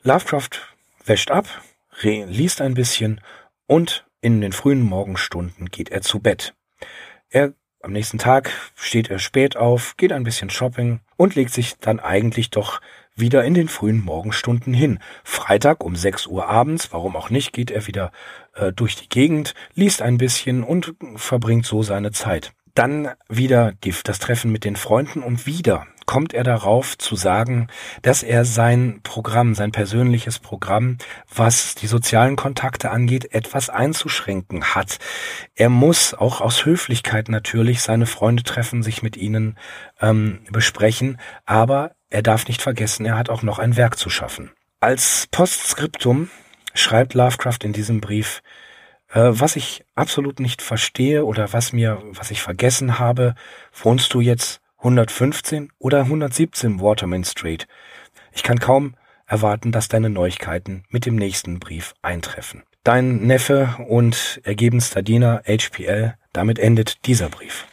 [0.03, 1.47] Lovecraft wäscht ab,
[2.01, 3.21] liest ein bisschen
[3.69, 6.55] und in den frühen Morgenstunden geht er zu Bett.
[7.31, 11.79] Er am nächsten Tag steht er spät auf, geht ein bisschen shopping und legt sich
[11.79, 12.81] dann eigentlich doch
[13.15, 14.99] wieder in den frühen Morgenstunden hin.
[15.23, 18.11] Freitag um 6 Uhr abends, warum auch nicht, geht er wieder
[18.55, 22.53] äh, durch die Gegend, liest ein bisschen und verbringt so seine Zeit.
[22.75, 27.69] Dann wieder die, das Treffen mit den Freunden und wieder kommt er darauf zu sagen,
[28.01, 30.97] dass er sein Programm, sein persönliches Programm,
[31.33, 34.99] was die sozialen Kontakte angeht, etwas einzuschränken hat.
[35.55, 39.59] Er muss auch aus Höflichkeit natürlich seine Freunde treffen, sich mit ihnen
[40.01, 44.51] ähm, besprechen, aber er darf nicht vergessen, er hat auch noch ein Werk zu schaffen.
[44.81, 46.31] Als Postskriptum
[46.73, 48.41] schreibt Lovecraft in diesem Brief,
[49.11, 53.35] äh, was ich absolut nicht verstehe oder was mir, was ich vergessen habe,
[53.75, 57.67] wohnst du jetzt 115 oder 117 Waterman Street.
[58.33, 58.95] Ich kann kaum
[59.27, 62.63] erwarten, dass deine Neuigkeiten mit dem nächsten Brief eintreffen.
[62.85, 67.67] Dein Neffe und ergebenster Diener HPL, damit endet dieser Brief.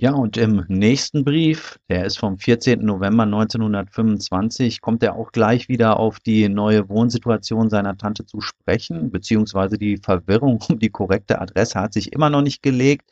[0.00, 2.84] Ja, und im nächsten Brief, der ist vom 14.
[2.84, 9.10] November 1925, kommt er auch gleich wieder auf die neue Wohnsituation seiner Tante zu sprechen,
[9.10, 13.10] beziehungsweise die Verwirrung um die korrekte Adresse hat sich immer noch nicht gelegt.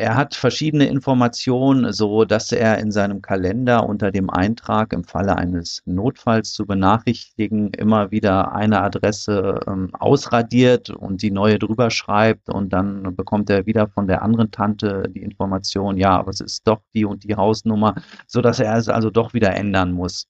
[0.00, 5.36] Er hat verschiedene Informationen, so dass er in seinem Kalender unter dem Eintrag im Falle
[5.36, 12.48] eines Notfalls zu benachrichtigen immer wieder eine Adresse ähm, ausradiert und die neue drüber schreibt
[12.48, 16.66] und dann bekommt er wieder von der anderen Tante die Information, ja, aber es ist
[16.66, 17.94] doch die und die Hausnummer,
[18.26, 20.28] so dass er es also doch wieder ändern muss.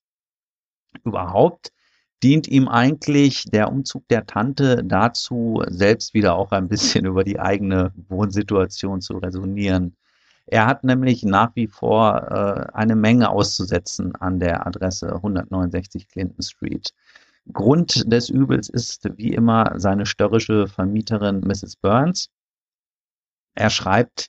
[1.05, 1.71] Überhaupt
[2.23, 7.39] dient ihm eigentlich der Umzug der Tante dazu, selbst wieder auch ein bisschen über die
[7.41, 9.97] eigene Wohnsituation zu resonieren.
[10.47, 16.43] Er hat nämlich nach wie vor äh, eine Menge auszusetzen an der Adresse 169 Clinton
[16.43, 16.93] Street.
[17.53, 21.77] Grund des Übels ist wie immer seine störrische Vermieterin Mrs.
[21.77, 22.31] Burns.
[23.55, 24.29] Er schreibt,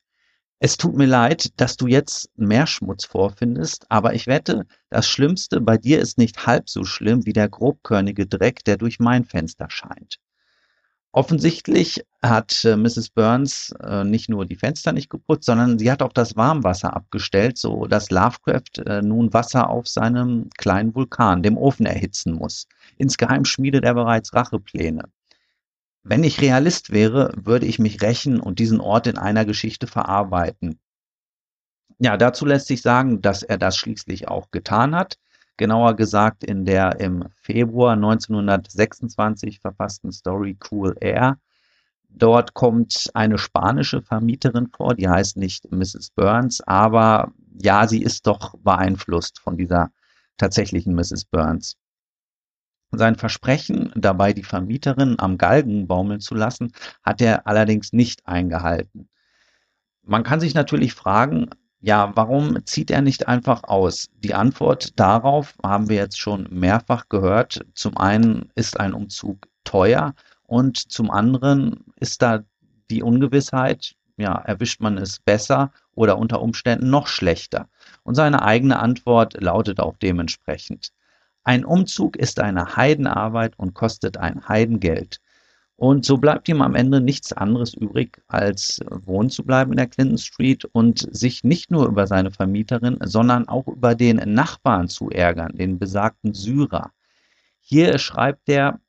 [0.63, 5.60] es tut mir leid, dass du jetzt mehr Schmutz vorfindest, aber ich wette, das Schlimmste
[5.60, 9.71] bei dir ist nicht halb so schlimm wie der grobkörnige Dreck, der durch mein Fenster
[9.71, 10.19] scheint.
[11.13, 13.10] Offensichtlich hat äh, Mrs.
[13.10, 17.58] Burns äh, nicht nur die Fenster nicht geputzt, sondern sie hat auch das Warmwasser abgestellt,
[17.58, 22.67] so dass Lovecraft äh, nun Wasser auf seinem kleinen Vulkan, dem Ofen, erhitzen muss.
[23.00, 25.06] Insgeheim schmiedet er bereits Rachepläne.
[26.04, 30.80] Wenn ich Realist wäre, würde ich mich rächen und diesen Ort in einer Geschichte verarbeiten.
[32.00, 35.20] Ja, dazu lässt sich sagen, dass er das schließlich auch getan hat.
[35.58, 41.38] Genauer gesagt in der im Februar 1926 verfassten Story Cool Air.
[42.10, 46.12] Dort kommt eine spanische Vermieterin vor, die heißt nicht Mrs.
[46.16, 49.92] Burns, aber ja, sie ist doch beeinflusst von dieser
[50.38, 51.26] tatsächlichen Mrs.
[51.26, 51.78] Burns.
[52.92, 56.74] Sein Versprechen, dabei die Vermieterin am Galgen baumeln zu lassen,
[57.04, 59.08] hat er allerdings nicht eingehalten.
[60.04, 61.50] Man kann sich natürlich fragen,
[61.80, 64.10] ja, warum zieht er nicht einfach aus?
[64.18, 67.66] Die Antwort darauf haben wir jetzt schon mehrfach gehört.
[67.74, 72.44] Zum einen ist ein Umzug teuer und zum anderen ist da
[72.92, 77.68] die Ungewissheit, ja, erwischt man es besser oder unter Umständen noch schlechter.
[78.04, 80.92] Und seine eigene Antwort lautet auch dementsprechend.
[81.44, 85.20] Ein Umzug ist eine Heidenarbeit und kostet ein Heidengeld.
[85.76, 89.88] Und so bleibt ihm am Ende nichts anderes übrig, als wohnen zu bleiben in der
[89.88, 95.10] Clinton Street und sich nicht nur über seine Vermieterin, sondern auch über den Nachbarn zu
[95.10, 96.92] ärgern, den besagten Syrer.
[97.60, 98.80] Hier schreibt er,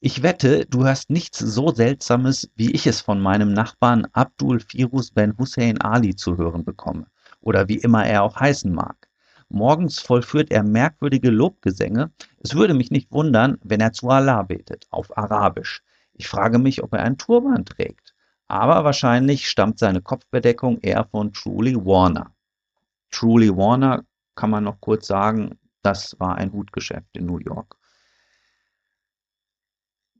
[0.00, 5.10] ich wette, du hast nichts so Seltsames, wie ich es von meinem Nachbarn Abdul Firuz
[5.10, 7.06] Ben Hussein Ali zu hören bekomme,
[7.40, 9.07] oder wie immer er auch heißen mag.
[9.48, 12.12] Morgens vollführt er merkwürdige Lobgesänge.
[12.38, 15.82] Es würde mich nicht wundern, wenn er zu Allah betet, auf Arabisch.
[16.12, 18.14] Ich frage mich, ob er einen Turban trägt.
[18.46, 22.34] Aber wahrscheinlich stammt seine Kopfbedeckung eher von Truly Warner.
[23.10, 27.76] Truly Warner kann man noch kurz sagen, das war ein Hutgeschäft in New York.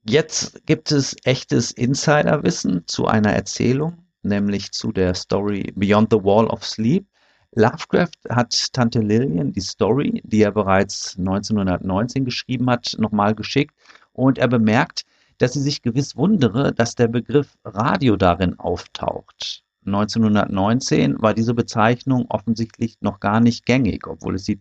[0.04, 6.46] Jetzt gibt es echtes Insiderwissen zu einer Erzählung, nämlich zu der Story Beyond the Wall
[6.46, 7.06] of Sleep.
[7.54, 13.74] Lovecraft hat Tante Lillian die Story, die er bereits 1919 geschrieben hat, nochmal geschickt
[14.12, 15.04] und er bemerkt,
[15.38, 19.64] dass sie sich gewiss wundere, dass der Begriff Radio darin auftaucht.
[19.86, 24.60] 1919 war diese Bezeichnung offensichtlich noch gar nicht gängig, obwohl es die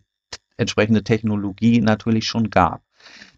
[0.56, 2.82] entsprechende Technologie natürlich schon gab.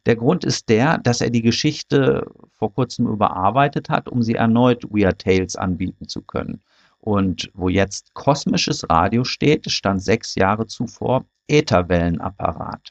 [0.07, 4.85] Der Grund ist der, dass er die Geschichte vor kurzem überarbeitet hat, um sie erneut
[4.85, 6.63] Weird Tales anbieten zu können.
[7.01, 12.91] Und wo jetzt kosmisches Radio steht, stand sechs Jahre zuvor Ätherwellenapparat.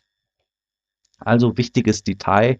[1.19, 2.60] Also wichtiges Detail.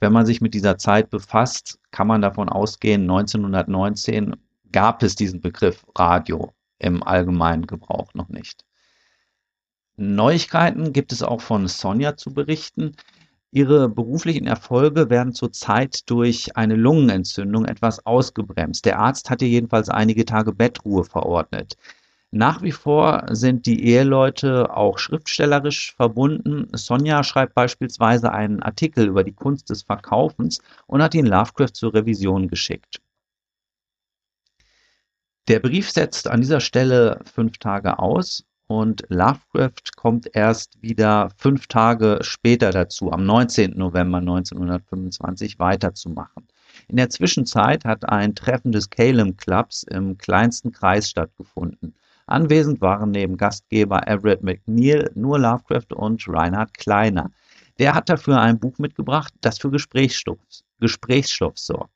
[0.00, 4.34] Wenn man sich mit dieser Zeit befasst, kann man davon ausgehen, 1919
[4.72, 8.64] gab es diesen Begriff Radio im allgemeinen Gebrauch noch nicht.
[9.96, 12.96] Neuigkeiten gibt es auch von Sonja zu berichten.
[13.54, 18.86] Ihre beruflichen Erfolge werden zurzeit durch eine Lungenentzündung etwas ausgebremst.
[18.86, 21.76] Der Arzt hat ihr jedenfalls einige Tage Bettruhe verordnet.
[22.30, 26.66] Nach wie vor sind die Eheleute auch schriftstellerisch verbunden.
[26.72, 31.92] Sonja schreibt beispielsweise einen Artikel über die Kunst des Verkaufens und hat ihn Lovecraft zur
[31.92, 33.02] Revision geschickt.
[35.48, 38.46] Der Brief setzt an dieser Stelle fünf Tage aus
[38.80, 43.76] und Lovecraft kommt erst wieder fünf Tage später dazu, am 19.
[43.76, 46.48] November 1925 weiterzumachen.
[46.88, 51.94] In der Zwischenzeit hat ein Treffen des Calem Clubs im kleinsten Kreis stattgefunden.
[52.26, 57.30] Anwesend waren neben Gastgeber Everett McNeil nur Lovecraft und Reinhard Kleiner.
[57.78, 60.38] Der hat dafür ein Buch mitgebracht, das für Gesprächsstoff,
[60.80, 61.92] Gesprächsstoff sorgt.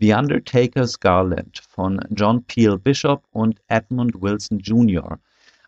[0.00, 5.18] The Undertaker's Garland von John Peel Bishop und Edmund Wilson Jr.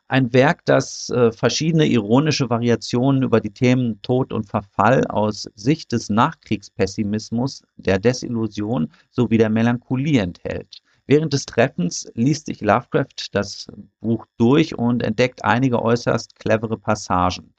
[0.09, 5.91] Ein Werk, das äh, verschiedene ironische Variationen über die Themen Tod und Verfall aus Sicht
[5.91, 10.81] des Nachkriegspessimismus, der Desillusion sowie der Melancholie enthält.
[11.09, 13.67] Während des Treffens liest sich Lovecraft das
[14.01, 17.53] Buch durch und entdeckt einige äußerst clevere Passagen.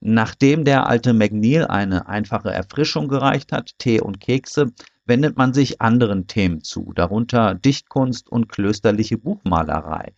[0.00, 4.72] Nachdem der alte McNeil eine einfache Erfrischung gereicht hat, Tee und Kekse,
[5.06, 10.12] wendet man sich anderen Themen zu, darunter Dichtkunst und klösterliche Buchmalerei.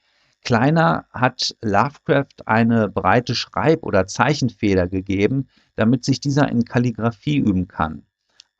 [0.44, 7.66] Kleiner hat Lovecraft eine breite Schreib- oder Zeichenfeder gegeben, damit sich dieser in Kalligraphie üben
[7.66, 8.02] kann.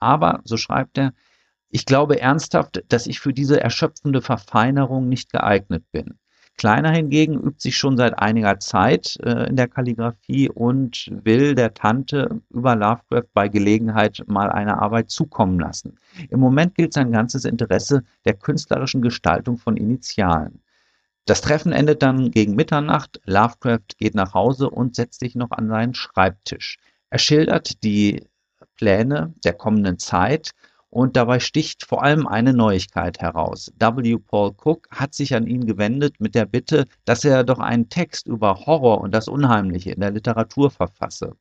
[0.00, 1.12] Aber, so schreibt er,
[1.68, 6.18] ich glaube ernsthaft, dass ich für diese erschöpfende Verfeinerung nicht geeignet bin.
[6.56, 11.74] Kleiner hingegen übt sich schon seit einiger Zeit äh, in der Kalligraphie und will der
[11.74, 15.98] Tante über Lovecraft bei Gelegenheit mal eine Arbeit zukommen lassen.
[16.30, 20.60] Im Moment gilt sein ganzes Interesse der künstlerischen Gestaltung von Initialen.
[21.26, 23.20] Das Treffen endet dann gegen Mitternacht.
[23.24, 26.76] Lovecraft geht nach Hause und setzt sich noch an seinen Schreibtisch.
[27.08, 28.26] Er schildert die
[28.76, 30.50] Pläne der kommenden Zeit
[30.90, 33.72] und dabei sticht vor allem eine Neuigkeit heraus.
[33.78, 34.18] W.
[34.18, 38.26] Paul Cook hat sich an ihn gewendet mit der Bitte, dass er doch einen Text
[38.26, 41.36] über Horror und das Unheimliche in der Literatur verfasse.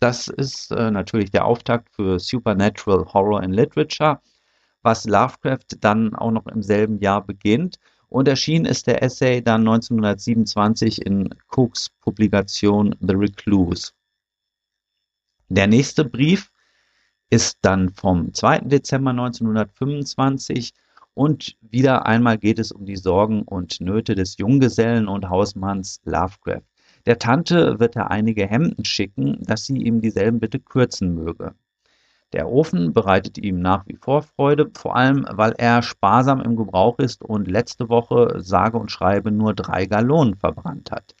[0.00, 4.20] Das ist äh, natürlich der Auftakt für Supernatural Horror in Literature,
[4.82, 7.78] was Lovecraft dann auch noch im selben Jahr beginnt
[8.12, 13.92] und erschienen ist der Essay dann 1927 in Cooks Publikation The Recluse.
[15.48, 16.50] Der nächste Brief
[17.30, 18.60] ist dann vom 2.
[18.60, 20.74] Dezember 1925
[21.14, 26.64] und wieder einmal geht es um die Sorgen und Nöte des Junggesellen und Hausmanns Lovecraft.
[27.06, 31.54] Der Tante wird er einige Hemden schicken, dass sie ihm dieselben bitte kürzen möge.
[32.32, 36.98] Der Ofen bereitet ihm nach wie vor Freude, vor allem weil er sparsam im Gebrauch
[36.98, 41.14] ist und letzte Woche sage und schreibe nur drei Gallonen verbrannt hat.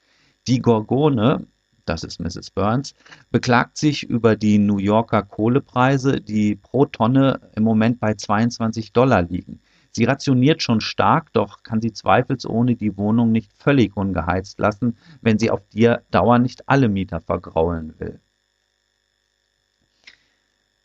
[0.46, 1.46] Die Gorgone,
[1.84, 2.50] das ist Mrs.
[2.50, 2.94] Burns,
[3.30, 9.22] beklagt sich über die New Yorker Kohlepreise, die pro Tonne im Moment bei 22 Dollar
[9.22, 9.60] liegen.
[9.90, 15.38] Sie rationiert schon stark, doch kann sie zweifelsohne die Wohnung nicht völlig ungeheizt lassen, wenn
[15.38, 18.18] sie auf die Dauer nicht alle Mieter vergraulen will.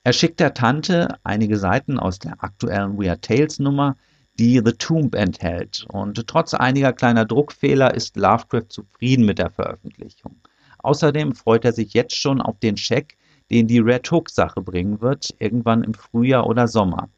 [0.08, 3.98] Er schickt der Tante einige Seiten aus der aktuellen Weird Tales Nummer,
[4.40, 5.86] die The Tomb enthält.
[5.90, 10.38] Und trotz einiger kleiner Druckfehler ist Lovecraft zufrieden mit der Veröffentlichung.
[10.78, 13.18] Außerdem freut er sich jetzt schon auf den Scheck,
[13.52, 17.10] den die Red Hook Sache bringen wird, irgendwann im Frühjahr oder Sommer.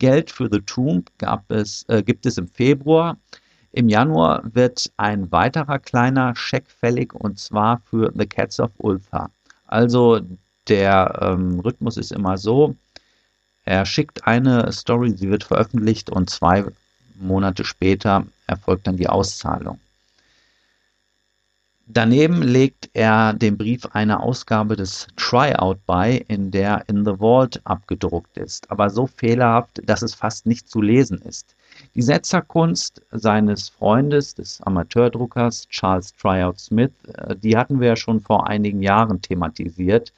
[0.00, 1.12] Geld für The Tomb
[1.46, 3.18] es, äh, gibt es im Februar.
[3.70, 9.30] Im Januar wird ein weiterer kleiner Scheck fällig und zwar für The Cats of Ulfa.
[9.68, 10.18] Also
[10.68, 12.76] der ähm, Rhythmus ist immer so,
[13.64, 16.64] er schickt eine Story, sie wird veröffentlicht und zwei
[17.14, 19.78] Monate später erfolgt dann die Auszahlung.
[21.86, 27.60] Daneben legt er dem Brief eine Ausgabe des Tryout bei, in der In the Vault
[27.64, 31.54] abgedruckt ist, aber so fehlerhaft, dass es fast nicht zu lesen ist.
[31.94, 38.20] Die Setzerkunst seines Freundes, des Amateurdruckers Charles Tryout Smith, äh, die hatten wir ja schon
[38.20, 40.12] vor einigen Jahren thematisiert.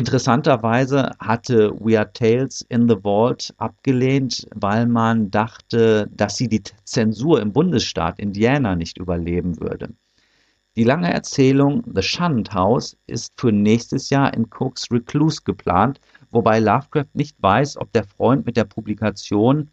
[0.00, 7.42] Interessanterweise hatte Weird Tales in the Vault abgelehnt, weil man dachte, dass sie die Zensur
[7.42, 9.90] im Bundesstaat Indiana nicht überleben würde.
[10.74, 16.60] Die lange Erzählung The Shunned House ist für nächstes Jahr in Cooks Recluse geplant, wobei
[16.60, 19.68] Lovecraft nicht weiß, ob der Freund mit der Publikation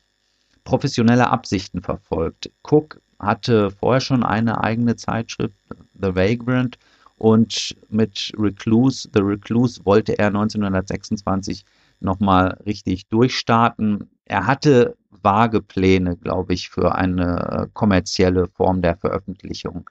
[0.66, 2.52] professionelle Absichten verfolgt.
[2.70, 5.58] Cook hatte vorher schon eine eigene Zeitschrift,
[5.94, 6.78] The Vagrant,
[7.18, 11.66] und mit Recluse, The Recluse, wollte er 1926
[12.00, 14.10] nochmal richtig durchstarten.
[14.26, 19.90] Er hatte vage Pläne, glaube ich, für eine kommerzielle Form der Veröffentlichung,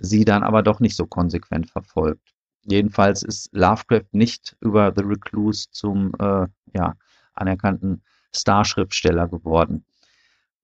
[0.00, 2.34] sie dann aber doch nicht so konsequent verfolgt.
[2.64, 6.94] Jedenfalls ist Lovecraft nicht über The Recluse zum äh, ja,
[7.34, 8.02] anerkannten
[8.34, 9.84] Starschriftsteller geworden.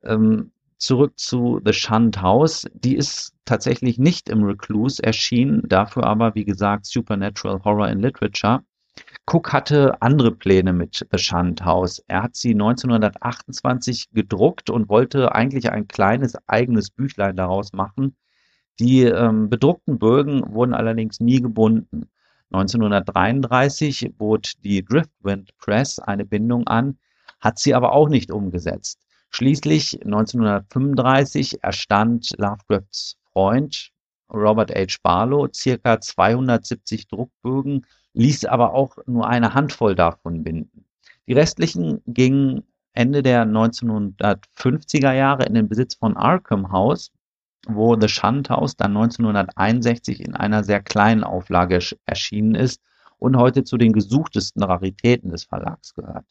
[0.03, 0.51] Ähm,
[0.83, 2.67] zurück zu The Shunned House.
[2.75, 8.65] Die ist tatsächlich nicht im Recluse erschienen, dafür aber, wie gesagt, Supernatural Horror in Literature.
[9.27, 12.03] Cook hatte andere Pläne mit The Shunned House.
[12.09, 18.17] Er hat sie 1928 gedruckt und wollte eigentlich ein kleines eigenes Büchlein daraus machen.
[18.81, 22.11] Die ähm, bedruckten Bögen wurden allerdings nie gebunden.
[22.51, 26.99] 1933 bot die Driftwind Press eine Bindung an,
[27.41, 28.99] hat sie aber auch nicht umgesetzt.
[29.35, 33.91] Schließlich 1935 erstand Lovecrafts Freund
[34.31, 34.99] Robert H.
[35.03, 40.85] Barlow circa 270 Druckbögen, ließ aber auch nur eine Handvoll davon binden.
[41.27, 42.63] Die restlichen gingen
[42.93, 47.11] Ende der 1950er Jahre in den Besitz von Arkham House,
[47.67, 52.83] wo The Shunt House dann 1961 in einer sehr kleinen Auflage erschienen ist
[53.19, 56.27] und heute zu den gesuchtesten Raritäten des Verlags gehört.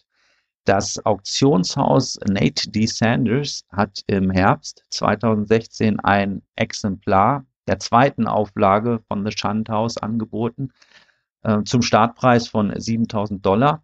[0.66, 2.86] Das Auktionshaus Nate D.
[2.86, 10.72] Sanders hat im Herbst 2016 ein Exemplar der zweiten Auflage von The Shunt House angeboten,
[11.44, 13.84] äh, zum Startpreis von 7000 Dollar.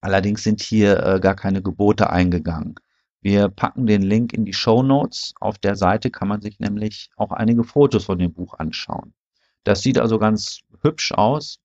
[0.00, 2.76] Allerdings sind hier äh, gar keine Gebote eingegangen.
[3.20, 5.34] Wir packen den Link in die Show Notes.
[5.40, 9.14] Auf der Seite kann man sich nämlich auch einige Fotos von dem Buch anschauen.
[9.64, 11.58] Das sieht also ganz hübsch aus.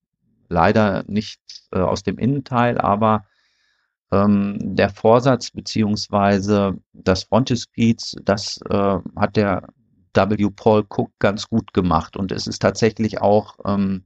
[0.48, 1.40] Leider nicht
[1.72, 3.26] äh, aus dem Innenteil, aber
[4.12, 9.68] ähm, der Vorsatz beziehungsweise das Frontispiece, das äh, hat der
[10.14, 10.50] W.
[10.50, 14.04] Paul Cook ganz gut gemacht und es ist tatsächlich auch ähm,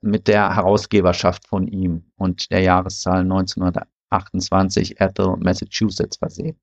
[0.00, 6.58] mit der Herausgeberschaft von ihm und der Jahreszahl 1928 Ethel, Massachusetts versehen.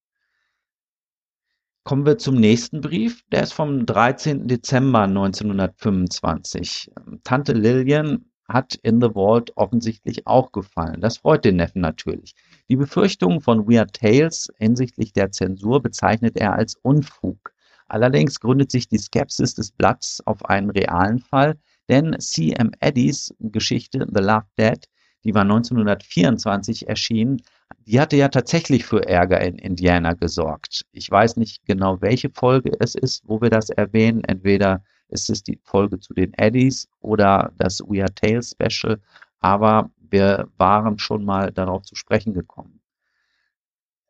[1.83, 3.23] Kommen wir zum nächsten Brief.
[3.31, 4.47] Der ist vom 13.
[4.47, 6.91] Dezember 1925.
[7.23, 10.99] Tante Lillian hat In the Vault offensichtlich auch gefallen.
[10.99, 12.35] Das freut den Neffen natürlich.
[12.69, 17.53] Die Befürchtungen von Weird Tales hinsichtlich der Zensur bezeichnet er als Unfug.
[17.87, 21.57] Allerdings gründet sich die Skepsis des Blatts auf einen realen Fall,
[21.87, 22.71] denn C.M.
[22.81, 24.85] Eddys Geschichte The Love Dead,
[25.23, 27.41] die war 1924 erschienen,
[27.85, 30.85] die hatte ja tatsächlich für Ärger in Indiana gesorgt.
[30.91, 34.25] Ich weiß nicht genau, welche Folge es ist, wo wir das erwähnen.
[34.25, 38.99] Entweder ist es die Folge zu den Eddies oder das Weird Tales Special,
[39.39, 42.81] aber wir waren schon mal darauf zu sprechen gekommen.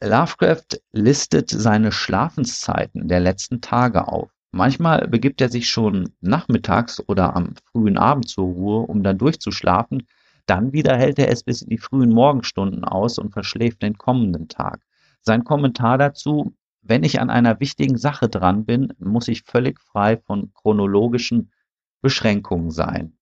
[0.01, 4.29] Lovecraft listet seine Schlafenszeiten der letzten Tage auf.
[4.51, 10.07] Manchmal begibt er sich schon nachmittags oder am frühen Abend zur Ruhe, um dann durchzuschlafen.
[10.45, 14.47] Dann wieder hält er es bis in die frühen Morgenstunden aus und verschläft den kommenden
[14.47, 14.81] Tag.
[15.21, 20.17] Sein Kommentar dazu, wenn ich an einer wichtigen Sache dran bin, muss ich völlig frei
[20.17, 21.51] von chronologischen
[22.01, 23.16] Beschränkungen sein.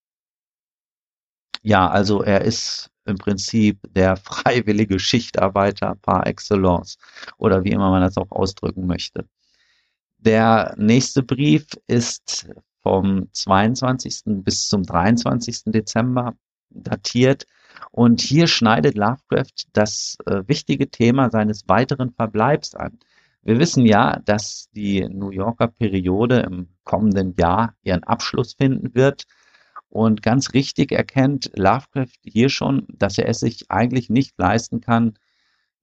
[1.65, 6.97] Ja, also er ist im Prinzip der freiwillige Schichtarbeiter par excellence
[7.39, 9.27] oder wie immer man das auch ausdrücken möchte.
[10.19, 12.47] Der nächste Brief ist
[12.83, 14.21] vom 22.
[14.43, 15.63] bis zum 23.
[15.65, 16.35] Dezember
[16.69, 17.47] datiert
[17.89, 22.99] und hier schneidet Lovecraft das äh, wichtige Thema seines weiteren Verbleibs an.
[23.41, 29.25] Wir wissen ja, dass die New Yorker Periode im kommenden Jahr ihren Abschluss finden wird.
[29.95, 35.13] Und ganz richtig erkennt Lovecraft hier schon, dass er es sich eigentlich nicht leisten kann,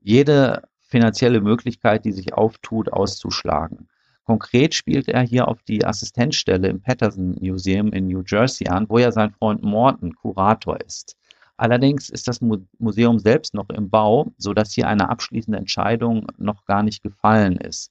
[0.00, 3.88] jede finanzielle Möglichkeit, die sich auftut, auszuschlagen.
[4.24, 8.98] Konkret spielt er hier auf die Assistenzstelle im Patterson Museum in New Jersey an, wo
[8.98, 11.16] ja sein Freund Morton Kurator ist.
[11.56, 12.42] Allerdings ist das
[12.78, 17.90] Museum selbst noch im Bau, sodass hier eine abschließende Entscheidung noch gar nicht gefallen ist.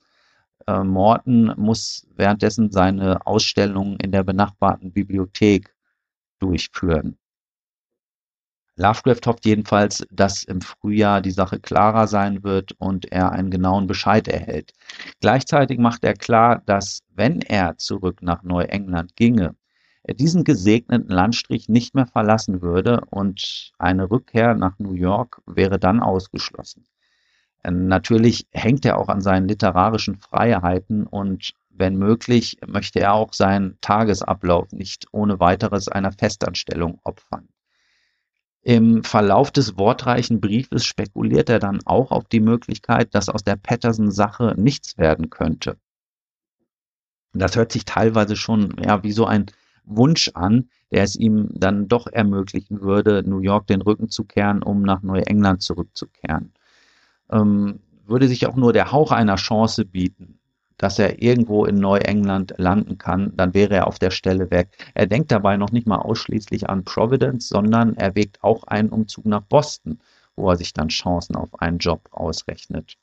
[0.67, 5.73] Äh, Morton muss währenddessen seine Ausstellungen in der benachbarten Bibliothek
[6.41, 7.17] durchführen.
[8.77, 13.85] Lovecraft hofft jedenfalls, dass im Frühjahr die Sache klarer sein wird und er einen genauen
[13.85, 14.73] Bescheid erhält.
[15.19, 19.55] Gleichzeitig macht er klar, dass wenn er zurück nach Neuengland ginge,
[20.03, 25.77] er diesen gesegneten Landstrich nicht mehr verlassen würde und eine Rückkehr nach New York wäre
[25.77, 26.87] dann ausgeschlossen.
[27.63, 33.77] Natürlich hängt er auch an seinen literarischen Freiheiten und wenn möglich möchte er auch seinen
[33.81, 37.47] Tagesablauf nicht ohne weiteres einer Festanstellung opfern.
[38.63, 43.55] Im Verlauf des wortreichen Briefes spekuliert er dann auch auf die Möglichkeit, dass aus der
[43.55, 45.77] Patterson-Sache nichts werden könnte.
[47.33, 49.47] Das hört sich teilweise schon ja, wie so ein
[49.83, 54.61] Wunsch an, der es ihm dann doch ermöglichen würde, New York den Rücken zu kehren,
[54.61, 56.53] um nach Neuengland zurückzukehren.
[57.31, 60.40] Ähm, würde sich auch nur der Hauch einer Chance bieten,
[60.81, 64.91] dass er irgendwo in Neuengland landen kann, dann wäre er auf der Stelle weg.
[64.95, 69.25] Er denkt dabei noch nicht mal ausschließlich an Providence, sondern er wägt auch einen Umzug
[69.25, 69.99] nach Boston,
[70.35, 72.97] wo er sich dann Chancen auf einen Job ausrechnet.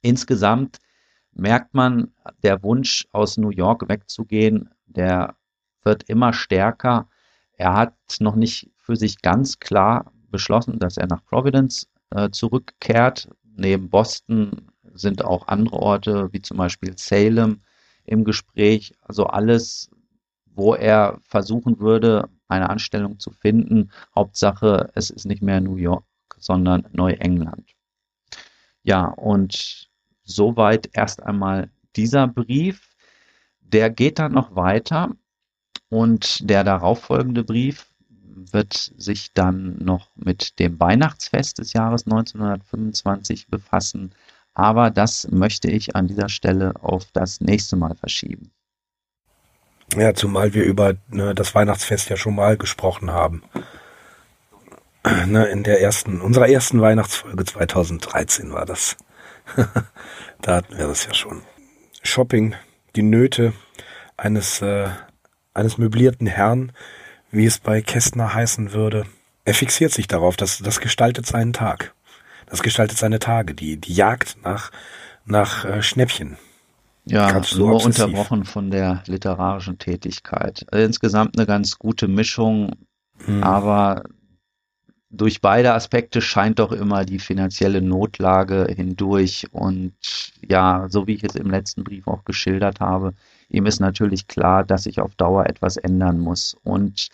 [0.00, 0.78] Insgesamt
[1.32, 5.36] merkt man, der Wunsch aus New York wegzugehen, der
[5.82, 7.10] wird immer stärker.
[7.52, 13.28] Er hat noch nicht für sich ganz klar beschlossen, dass er nach Providence äh, zurückkehrt.
[13.44, 14.70] Neben Boston
[15.00, 17.60] sind auch andere Orte, wie zum Beispiel Salem,
[18.04, 18.94] im Gespräch.
[19.02, 19.90] Also alles,
[20.46, 23.90] wo er versuchen würde, eine Anstellung zu finden.
[24.14, 26.04] Hauptsache, es ist nicht mehr New York,
[26.38, 27.74] sondern Neuengland.
[28.82, 29.88] Ja, und
[30.24, 32.88] soweit erst einmal dieser Brief.
[33.60, 35.14] Der geht dann noch weiter
[35.88, 37.86] und der darauffolgende Brief
[38.52, 44.12] wird sich dann noch mit dem Weihnachtsfest des Jahres 1925 befassen.
[44.60, 48.50] Aber das möchte ich an dieser Stelle auf das nächste Mal verschieben.
[49.96, 53.42] Ja, zumal wir über ne, das Weihnachtsfest ja schon mal gesprochen haben.
[55.26, 58.98] Ne, in der ersten, unserer ersten Weihnachtsfolge 2013 war das.
[60.42, 61.40] da hatten wir das ja schon.
[62.02, 62.54] Shopping,
[62.96, 63.54] die Nöte
[64.18, 64.90] eines, äh,
[65.54, 66.72] eines möblierten Herrn,
[67.30, 69.06] wie es bei Kästner heißen würde.
[69.46, 71.94] Er fixiert sich darauf, dass das gestaltet seinen Tag.
[72.50, 74.72] Das gestaltet seine Tage, die, die Jagd nach,
[75.24, 76.36] nach äh, Schnäppchen.
[77.06, 78.04] Ja, so nur obsessiv.
[78.04, 80.66] unterbrochen von der literarischen Tätigkeit.
[80.70, 82.72] Also insgesamt eine ganz gute Mischung,
[83.24, 83.42] hm.
[83.42, 84.02] aber
[85.10, 89.46] durch beide Aspekte scheint doch immer die finanzielle Notlage hindurch.
[89.52, 89.94] Und
[90.46, 93.14] ja, so wie ich es im letzten Brief auch geschildert habe,
[93.48, 96.56] ihm ist natürlich klar, dass sich auf Dauer etwas ändern muss.
[96.62, 97.08] Und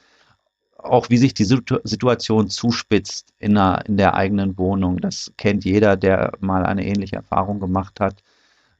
[0.87, 4.99] auch wie sich die Situation zuspitzt in der, in der eigenen Wohnung.
[5.01, 8.22] Das kennt jeder, der mal eine ähnliche Erfahrung gemacht hat.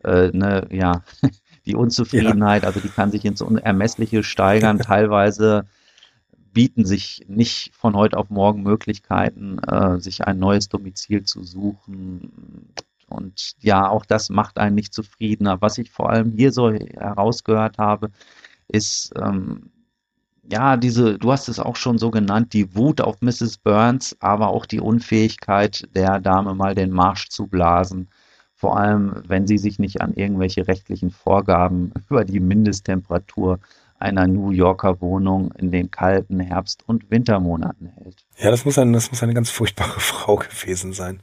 [0.04, 1.02] Äh, ne, ja,
[1.66, 2.68] die Unzufriedenheit, ja.
[2.68, 4.78] also die kann sich ins Unermessliche steigern.
[4.80, 5.66] Teilweise
[6.52, 12.72] bieten sich nicht von heute auf morgen Möglichkeiten, äh, sich ein neues Domizil zu suchen.
[13.09, 15.61] Und ja, auch das macht einen nicht zufriedener.
[15.61, 18.11] Was ich vor allem hier so herausgehört habe,
[18.68, 19.70] ist, ähm,
[20.51, 23.59] ja, diese, du hast es auch schon so genannt, die Wut auf Mrs.
[23.59, 28.09] Burns, aber auch die Unfähigkeit der Dame mal den Marsch zu blasen.
[28.55, 33.59] Vor allem, wenn sie sich nicht an irgendwelche rechtlichen Vorgaben über die Mindesttemperatur
[33.99, 38.26] einer New Yorker Wohnung in den kalten Herbst- und Wintermonaten hält.
[38.38, 41.22] Ja, das muss, ein, das muss eine ganz furchtbare Frau gewesen sein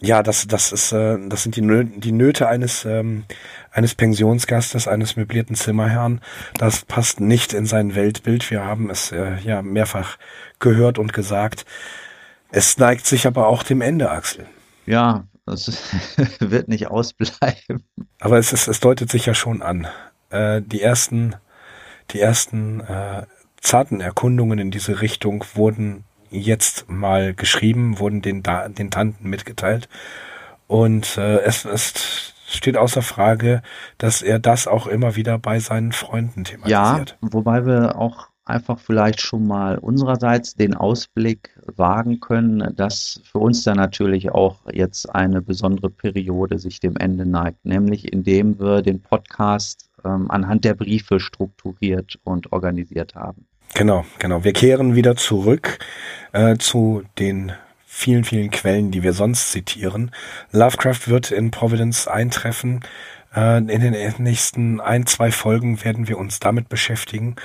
[0.00, 3.24] ja, das, das ist, äh, das sind die, Nö die Nöte eines, ähm,
[3.70, 6.20] eines Pensionsgastes, eines möblierten Zimmerherrn.
[6.58, 8.50] Das passt nicht in sein Weltbild.
[8.50, 10.18] Wir haben es äh, ja mehrfach
[10.58, 11.64] gehört und gesagt.
[12.50, 14.46] Es neigt sich aber auch dem Ende, Axel.
[14.86, 15.70] Ja, das
[16.40, 17.84] wird nicht ausbleiben.
[18.20, 19.86] Aber es ist, es deutet sich ja schon an.
[20.30, 21.36] Äh, die ersten,
[22.10, 23.22] die ersten äh,
[23.60, 26.04] zarten Erkundungen in diese Richtung wurden
[26.36, 29.88] jetzt mal geschrieben, wurden den, den Tanten mitgeteilt.
[30.66, 33.62] Und äh, es, es steht außer Frage,
[33.98, 37.18] dass er das auch immer wieder bei seinen Freunden thematisiert.
[37.20, 43.38] Ja, wobei wir auch einfach vielleicht schon mal unsererseits den Ausblick wagen können, dass für
[43.38, 48.82] uns da natürlich auch jetzt eine besondere Periode sich dem Ende neigt, nämlich indem wir
[48.82, 53.46] den Podcast ähm, anhand der Briefe strukturiert und organisiert haben.
[53.76, 54.42] Genau, genau.
[54.42, 55.78] Wir kehren wieder zurück
[56.32, 57.52] äh, zu den
[57.84, 60.12] vielen, vielen Quellen, die wir sonst zitieren.
[60.50, 62.80] Lovecraft wird in Providence eintreffen.
[63.34, 67.36] Äh, in den nächsten ein, zwei Folgen werden wir uns damit beschäftigen.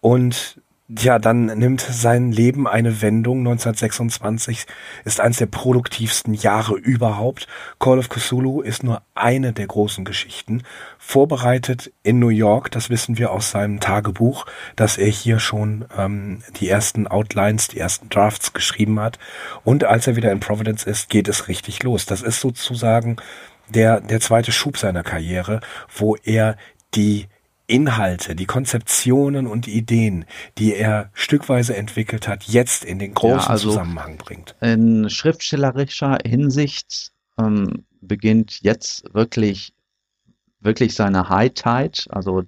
[0.00, 0.62] Und
[0.98, 3.38] ja, dann nimmt sein Leben eine Wendung.
[3.40, 4.66] 1926
[5.04, 7.46] ist eines der produktivsten Jahre überhaupt.
[7.78, 10.64] Call of Cthulhu ist nur eine der großen Geschichten.
[10.98, 16.42] Vorbereitet in New York, das wissen wir aus seinem Tagebuch, dass er hier schon ähm,
[16.58, 19.18] die ersten Outlines, die ersten Drafts geschrieben hat.
[19.62, 22.04] Und als er wieder in Providence ist, geht es richtig los.
[22.04, 23.16] Das ist sozusagen
[23.68, 25.60] der, der zweite Schub seiner Karriere,
[25.94, 26.56] wo er
[26.94, 27.28] die
[27.70, 30.24] Inhalte, die Konzeptionen und Ideen,
[30.58, 34.56] die er stückweise entwickelt hat, jetzt in den großen ja, also Zusammenhang bringt.
[34.60, 39.72] In schriftstellerischer Hinsicht ähm, beginnt jetzt wirklich,
[40.60, 42.02] wirklich seine High Tide.
[42.10, 42.42] Also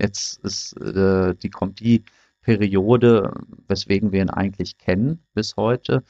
[0.00, 2.04] jetzt ist, äh, die kommt die
[2.42, 3.32] Periode,
[3.68, 6.02] weswegen wir ihn eigentlich kennen bis heute.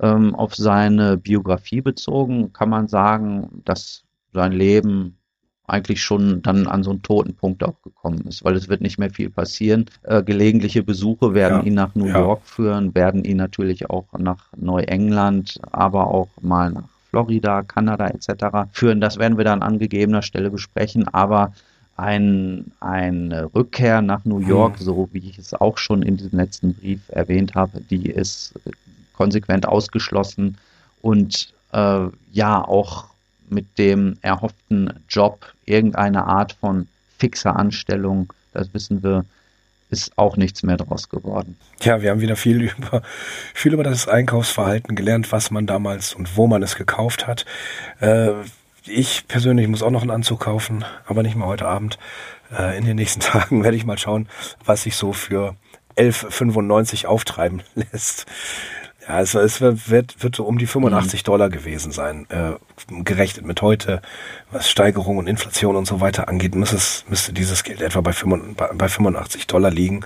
[0.00, 5.19] Ähm, auf seine Biografie bezogen kann man sagen, dass sein Leben
[5.70, 8.98] eigentlich schon dann an so einen toten Punkt auch gekommen ist, weil es wird nicht
[8.98, 9.86] mehr viel passieren.
[10.02, 12.18] Äh, gelegentliche Besuche werden ja, ihn nach New ja.
[12.18, 18.70] York führen, werden ihn natürlich auch nach Neuengland, aber auch mal nach Florida, Kanada etc.
[18.72, 19.00] führen.
[19.00, 21.52] Das werden wir dann an gegebener Stelle besprechen, aber
[21.96, 24.84] ein, eine Rückkehr nach New York, hm.
[24.84, 28.54] so wie ich es auch schon in diesem letzten Brief erwähnt habe, die ist
[29.12, 30.56] konsequent ausgeschlossen
[31.02, 33.10] und äh, ja auch
[33.50, 36.88] mit dem erhofften Job irgendeine Art von
[37.18, 39.24] fixer Anstellung, das wissen wir,
[39.90, 41.56] ist auch nichts mehr draus geworden.
[41.82, 43.02] Ja, wir haben wieder viel über,
[43.54, 47.44] viel über das Einkaufsverhalten gelernt, was man damals und wo man es gekauft hat.
[48.00, 48.32] Äh,
[48.86, 51.98] ich persönlich muss auch noch einen Anzug kaufen, aber nicht mal heute Abend.
[52.56, 54.28] Äh, in den nächsten Tagen werde ich mal schauen,
[54.64, 55.56] was sich so für
[55.96, 58.26] 11,95 auftreiben lässt.
[59.08, 61.24] Ja, es, es wird, wird so um die 85 mhm.
[61.24, 62.26] Dollar gewesen sein.
[62.28, 62.52] Äh,
[63.02, 64.02] gerechnet mit heute,
[64.50, 68.12] was Steigerung und Inflation und so weiter angeht, müsste, es, müsste dieses Geld etwa bei,
[68.12, 70.04] 85, bei 85 Dollar liegen.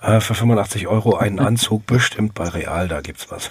[0.00, 3.50] Äh, für 85 Euro einen Anzug bestimmt bei Real, da gibt's was.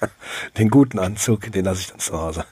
[0.58, 2.44] den guten Anzug, den lasse ich dann zu Hause.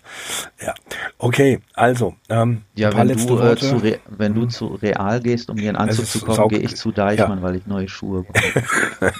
[0.60, 0.74] Ja,
[1.16, 4.50] okay, also ähm, ja, wenn du, äh, zu Re wenn du mhm.
[4.50, 7.42] zu Real gehst, um dir einen Anzug zu kaufen, gehe ich zu Deichmann, ja.
[7.42, 9.14] weil ich neue Schuhe brauche.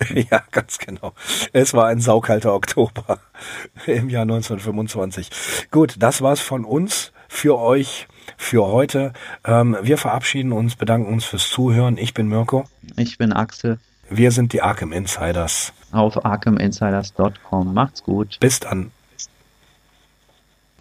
[0.30, 1.12] Ja, ganz genau.
[1.52, 3.18] Es war ein saukalter Oktober
[3.86, 5.30] im Jahr 1925.
[5.70, 9.12] Gut, das war's von uns für euch für heute.
[9.44, 11.96] Ähm, wir verabschieden uns, bedanken uns fürs Zuhören.
[11.98, 12.64] Ich bin Mirko.
[12.96, 13.78] Ich bin Axel.
[14.08, 15.72] Wir sind die Arkham Insiders.
[15.92, 17.74] Auf arkhaminsiders.com.
[17.74, 18.38] Macht's gut.
[18.40, 18.90] Bis dann.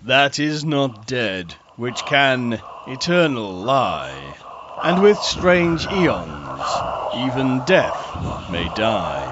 [0.08, 2.58] That is not dead, which can
[2.88, 4.49] eternal lie.
[4.84, 8.16] And with strange eons, even death
[8.50, 9.30] may die.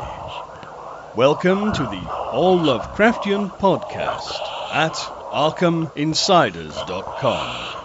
[1.16, 4.42] Welcome to the All Lovecraftian podcast
[4.74, 7.77] at ArkhamInsiders.com.